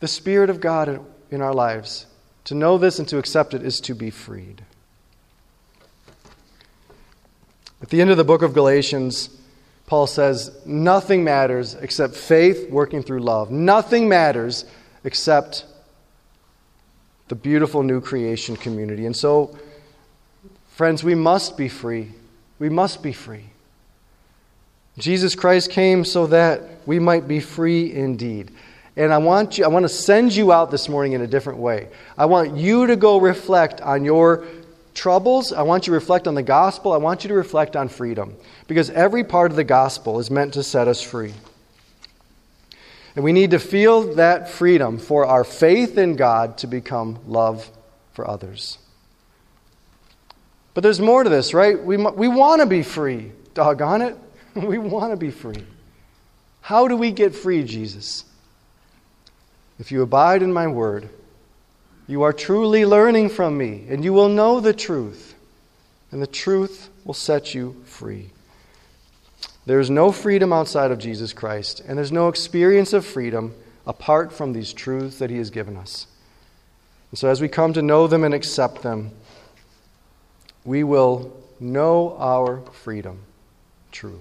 the 0.00 0.08
Spirit 0.08 0.50
of 0.50 0.60
God 0.60 1.04
in 1.30 1.40
our 1.40 1.54
lives, 1.54 2.06
to 2.46 2.54
know 2.54 2.78
this 2.78 2.98
and 2.98 3.06
to 3.08 3.18
accept 3.18 3.54
it 3.54 3.62
is 3.62 3.80
to 3.80 3.94
be 3.94 4.08
freed. 4.08 4.62
At 7.82 7.90
the 7.90 8.00
end 8.00 8.10
of 8.10 8.16
the 8.16 8.24
book 8.24 8.42
of 8.42 8.54
Galatians, 8.54 9.28
Paul 9.86 10.06
says, 10.06 10.56
Nothing 10.64 11.24
matters 11.24 11.74
except 11.74 12.14
faith 12.14 12.70
working 12.70 13.02
through 13.02 13.20
love. 13.20 13.50
Nothing 13.50 14.08
matters 14.08 14.64
except 15.04 15.64
the 17.28 17.34
beautiful 17.34 17.82
new 17.82 18.00
creation 18.00 18.56
community. 18.56 19.06
And 19.06 19.16
so, 19.16 19.56
friends, 20.68 21.02
we 21.02 21.14
must 21.14 21.56
be 21.56 21.68
free. 21.68 22.12
We 22.58 22.68
must 22.68 23.02
be 23.02 23.12
free. 23.12 23.46
Jesus 24.98 25.34
Christ 25.34 25.70
came 25.70 26.04
so 26.04 26.28
that 26.28 26.62
we 26.86 26.98
might 26.98 27.28
be 27.28 27.40
free 27.40 27.92
indeed. 27.92 28.52
And 28.96 29.12
I 29.12 29.18
want 29.18 29.58
you 29.58 29.64
I 29.64 29.68
want 29.68 29.84
to 29.84 29.88
send 29.88 30.34
you 30.34 30.52
out 30.52 30.70
this 30.70 30.88
morning 30.88 31.12
in 31.12 31.20
a 31.20 31.26
different 31.26 31.58
way. 31.58 31.88
I 32.16 32.26
want 32.26 32.56
you 32.56 32.86
to 32.86 32.96
go 32.96 33.18
reflect 33.18 33.80
on 33.80 34.04
your 34.04 34.44
troubles. 34.94 35.52
I 35.52 35.62
want 35.62 35.86
you 35.86 35.90
to 35.90 35.94
reflect 35.94 36.26
on 36.26 36.34
the 36.34 36.42
gospel. 36.42 36.92
I 36.92 36.96
want 36.96 37.22
you 37.22 37.28
to 37.28 37.34
reflect 37.34 37.76
on 37.76 37.88
freedom 37.88 38.34
because 38.66 38.88
every 38.90 39.22
part 39.22 39.50
of 39.50 39.56
the 39.56 39.64
gospel 39.64 40.18
is 40.18 40.30
meant 40.30 40.54
to 40.54 40.62
set 40.62 40.88
us 40.88 41.02
free. 41.02 41.34
And 43.14 43.24
we 43.24 43.32
need 43.32 43.52
to 43.52 43.58
feel 43.58 44.14
that 44.14 44.50
freedom 44.50 44.98
for 44.98 45.24
our 45.26 45.44
faith 45.44 45.96
in 45.96 46.16
God 46.16 46.58
to 46.58 46.66
become 46.66 47.18
love 47.26 47.70
for 48.12 48.28
others. 48.28 48.78
But 50.74 50.82
there's 50.82 51.00
more 51.00 51.24
to 51.24 51.30
this, 51.30 51.54
right? 51.54 51.82
We, 51.82 51.96
we 51.96 52.28
want 52.28 52.60
to 52.60 52.66
be 52.66 52.82
free. 52.82 53.32
Doggone 53.54 54.02
it. 54.02 54.16
We 54.54 54.78
want 54.78 55.12
to 55.12 55.18
be 55.18 55.30
free. 55.30 55.62
How 56.62 56.88
do 56.88 56.96
we 56.96 57.10
get 57.10 57.34
free, 57.34 57.62
Jesus? 57.62 58.24
If 59.78 59.92
you 59.92 60.02
abide 60.02 60.42
in 60.42 60.52
my 60.52 60.66
word, 60.66 61.08
you 62.08 62.22
are 62.22 62.32
truly 62.32 62.86
learning 62.86 63.30
from 63.30 63.58
me, 63.58 63.86
and 63.88 64.04
you 64.04 64.12
will 64.12 64.28
know 64.28 64.60
the 64.60 64.72
truth, 64.72 65.34
and 66.10 66.22
the 66.22 66.26
truth 66.26 66.88
will 67.04 67.14
set 67.14 67.54
you 67.54 67.82
free. 67.84 68.30
There 69.66 69.80
is 69.80 69.90
no 69.90 70.12
freedom 70.12 70.52
outside 70.52 70.92
of 70.92 70.98
Jesus 70.98 71.32
Christ, 71.32 71.80
and 71.80 71.98
there's 71.98 72.12
no 72.12 72.28
experience 72.28 72.92
of 72.92 73.04
freedom 73.04 73.54
apart 73.86 74.32
from 74.32 74.52
these 74.52 74.72
truths 74.72 75.18
that 75.18 75.30
He 75.30 75.38
has 75.38 75.50
given 75.50 75.76
us. 75.76 76.06
And 77.10 77.18
so, 77.18 77.28
as 77.28 77.40
we 77.40 77.48
come 77.48 77.72
to 77.72 77.82
know 77.82 78.06
them 78.06 78.22
and 78.22 78.32
accept 78.32 78.82
them, 78.82 79.10
we 80.64 80.84
will 80.84 81.36
know 81.58 82.16
our 82.18 82.60
freedom 82.72 83.20
truly. 83.90 84.18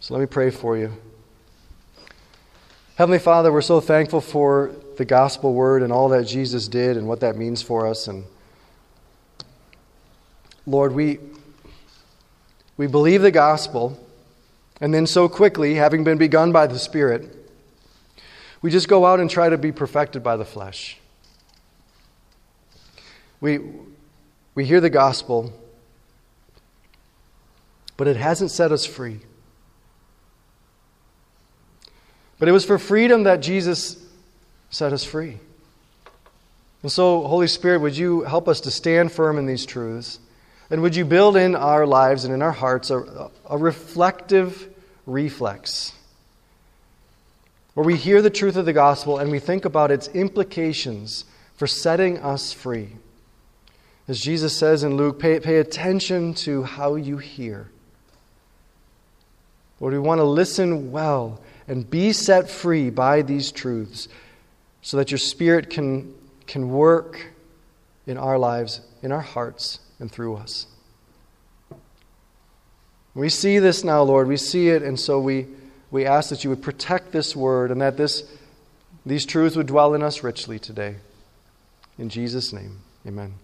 So, 0.00 0.14
let 0.14 0.20
me 0.20 0.26
pray 0.26 0.50
for 0.50 0.76
you. 0.76 0.92
Heavenly 2.96 3.18
Father, 3.18 3.52
we're 3.52 3.60
so 3.60 3.80
thankful 3.80 4.20
for 4.20 4.72
the 4.98 5.04
gospel 5.04 5.52
word 5.52 5.82
and 5.82 5.92
all 5.92 6.10
that 6.10 6.28
Jesus 6.28 6.68
did 6.68 6.96
and 6.96 7.08
what 7.08 7.18
that 7.20 7.36
means 7.36 7.60
for 7.60 7.88
us. 7.88 8.06
And 8.06 8.24
Lord, 10.64 10.94
we 10.94 11.18
we 12.76 12.86
believe 12.86 13.22
the 13.22 13.32
gospel, 13.32 13.98
and 14.80 14.94
then 14.94 15.08
so 15.08 15.28
quickly, 15.28 15.74
having 15.74 16.04
been 16.04 16.18
begun 16.18 16.52
by 16.52 16.68
the 16.68 16.78
Spirit, 16.78 17.34
we 18.62 18.70
just 18.70 18.86
go 18.86 19.04
out 19.06 19.18
and 19.18 19.28
try 19.28 19.48
to 19.48 19.58
be 19.58 19.72
perfected 19.72 20.22
by 20.22 20.36
the 20.36 20.44
flesh. 20.44 20.98
We, 23.40 23.58
we 24.54 24.64
hear 24.64 24.80
the 24.80 24.90
gospel, 24.90 25.52
but 27.96 28.06
it 28.06 28.16
hasn't 28.16 28.52
set 28.52 28.70
us 28.70 28.86
free. 28.86 29.20
But 32.38 32.48
it 32.48 32.52
was 32.52 32.64
for 32.64 32.78
freedom 32.78 33.24
that 33.24 33.36
Jesus 33.36 33.96
set 34.70 34.92
us 34.92 35.04
free. 35.04 35.38
And 36.82 36.92
so, 36.92 37.22
Holy 37.26 37.46
Spirit, 37.46 37.80
would 37.80 37.96
you 37.96 38.22
help 38.22 38.48
us 38.48 38.60
to 38.62 38.70
stand 38.70 39.12
firm 39.12 39.38
in 39.38 39.46
these 39.46 39.64
truths? 39.64 40.18
And 40.70 40.82
would 40.82 40.96
you 40.96 41.04
build 41.04 41.36
in 41.36 41.54
our 41.54 41.86
lives 41.86 42.24
and 42.24 42.34
in 42.34 42.42
our 42.42 42.52
hearts 42.52 42.90
a, 42.90 43.30
a 43.48 43.56
reflective 43.56 44.68
reflex 45.06 45.92
where 47.74 47.84
we 47.84 47.96
hear 47.96 48.22
the 48.22 48.30
truth 48.30 48.56
of 48.56 48.64
the 48.64 48.72
gospel 48.72 49.18
and 49.18 49.30
we 49.30 49.38
think 49.38 49.64
about 49.64 49.90
its 49.90 50.08
implications 50.08 51.24
for 51.56 51.66
setting 51.66 52.18
us 52.18 52.52
free. 52.52 52.88
As 54.06 54.20
Jesus 54.20 54.56
says 54.56 54.84
in 54.84 54.96
Luke, 54.96 55.18
pay, 55.18 55.40
pay 55.40 55.58
attention 55.58 56.34
to 56.34 56.62
how 56.62 56.94
you 56.94 57.18
hear. 57.18 57.68
Lord, 59.80 59.92
we 59.92 59.98
want 59.98 60.20
to 60.20 60.24
listen 60.24 60.92
well 60.92 61.40
and 61.66 61.88
be 61.88 62.12
set 62.12 62.48
free 62.50 62.90
by 62.90 63.22
these 63.22 63.50
truths 63.50 64.08
so 64.82 64.96
that 64.96 65.10
your 65.10 65.18
Spirit 65.18 65.70
can, 65.70 66.14
can 66.46 66.70
work 66.70 67.32
in 68.06 68.18
our 68.18 68.38
lives, 68.38 68.80
in 69.02 69.12
our 69.12 69.20
hearts, 69.20 69.80
and 69.98 70.10
through 70.10 70.36
us. 70.36 70.66
We 73.14 73.28
see 73.28 73.58
this 73.58 73.84
now, 73.84 74.02
Lord. 74.02 74.26
We 74.28 74.36
see 74.36 74.68
it, 74.68 74.82
and 74.82 74.98
so 74.98 75.20
we, 75.20 75.46
we 75.90 76.04
ask 76.04 76.30
that 76.30 76.44
you 76.44 76.50
would 76.50 76.62
protect 76.62 77.12
this 77.12 77.36
word 77.36 77.70
and 77.70 77.80
that 77.80 77.96
this, 77.96 78.24
these 79.06 79.24
truths 79.24 79.56
would 79.56 79.68
dwell 79.68 79.94
in 79.94 80.02
us 80.02 80.22
richly 80.22 80.58
today. 80.58 80.96
In 81.96 82.08
Jesus' 82.08 82.52
name, 82.52 82.80
amen. 83.06 83.34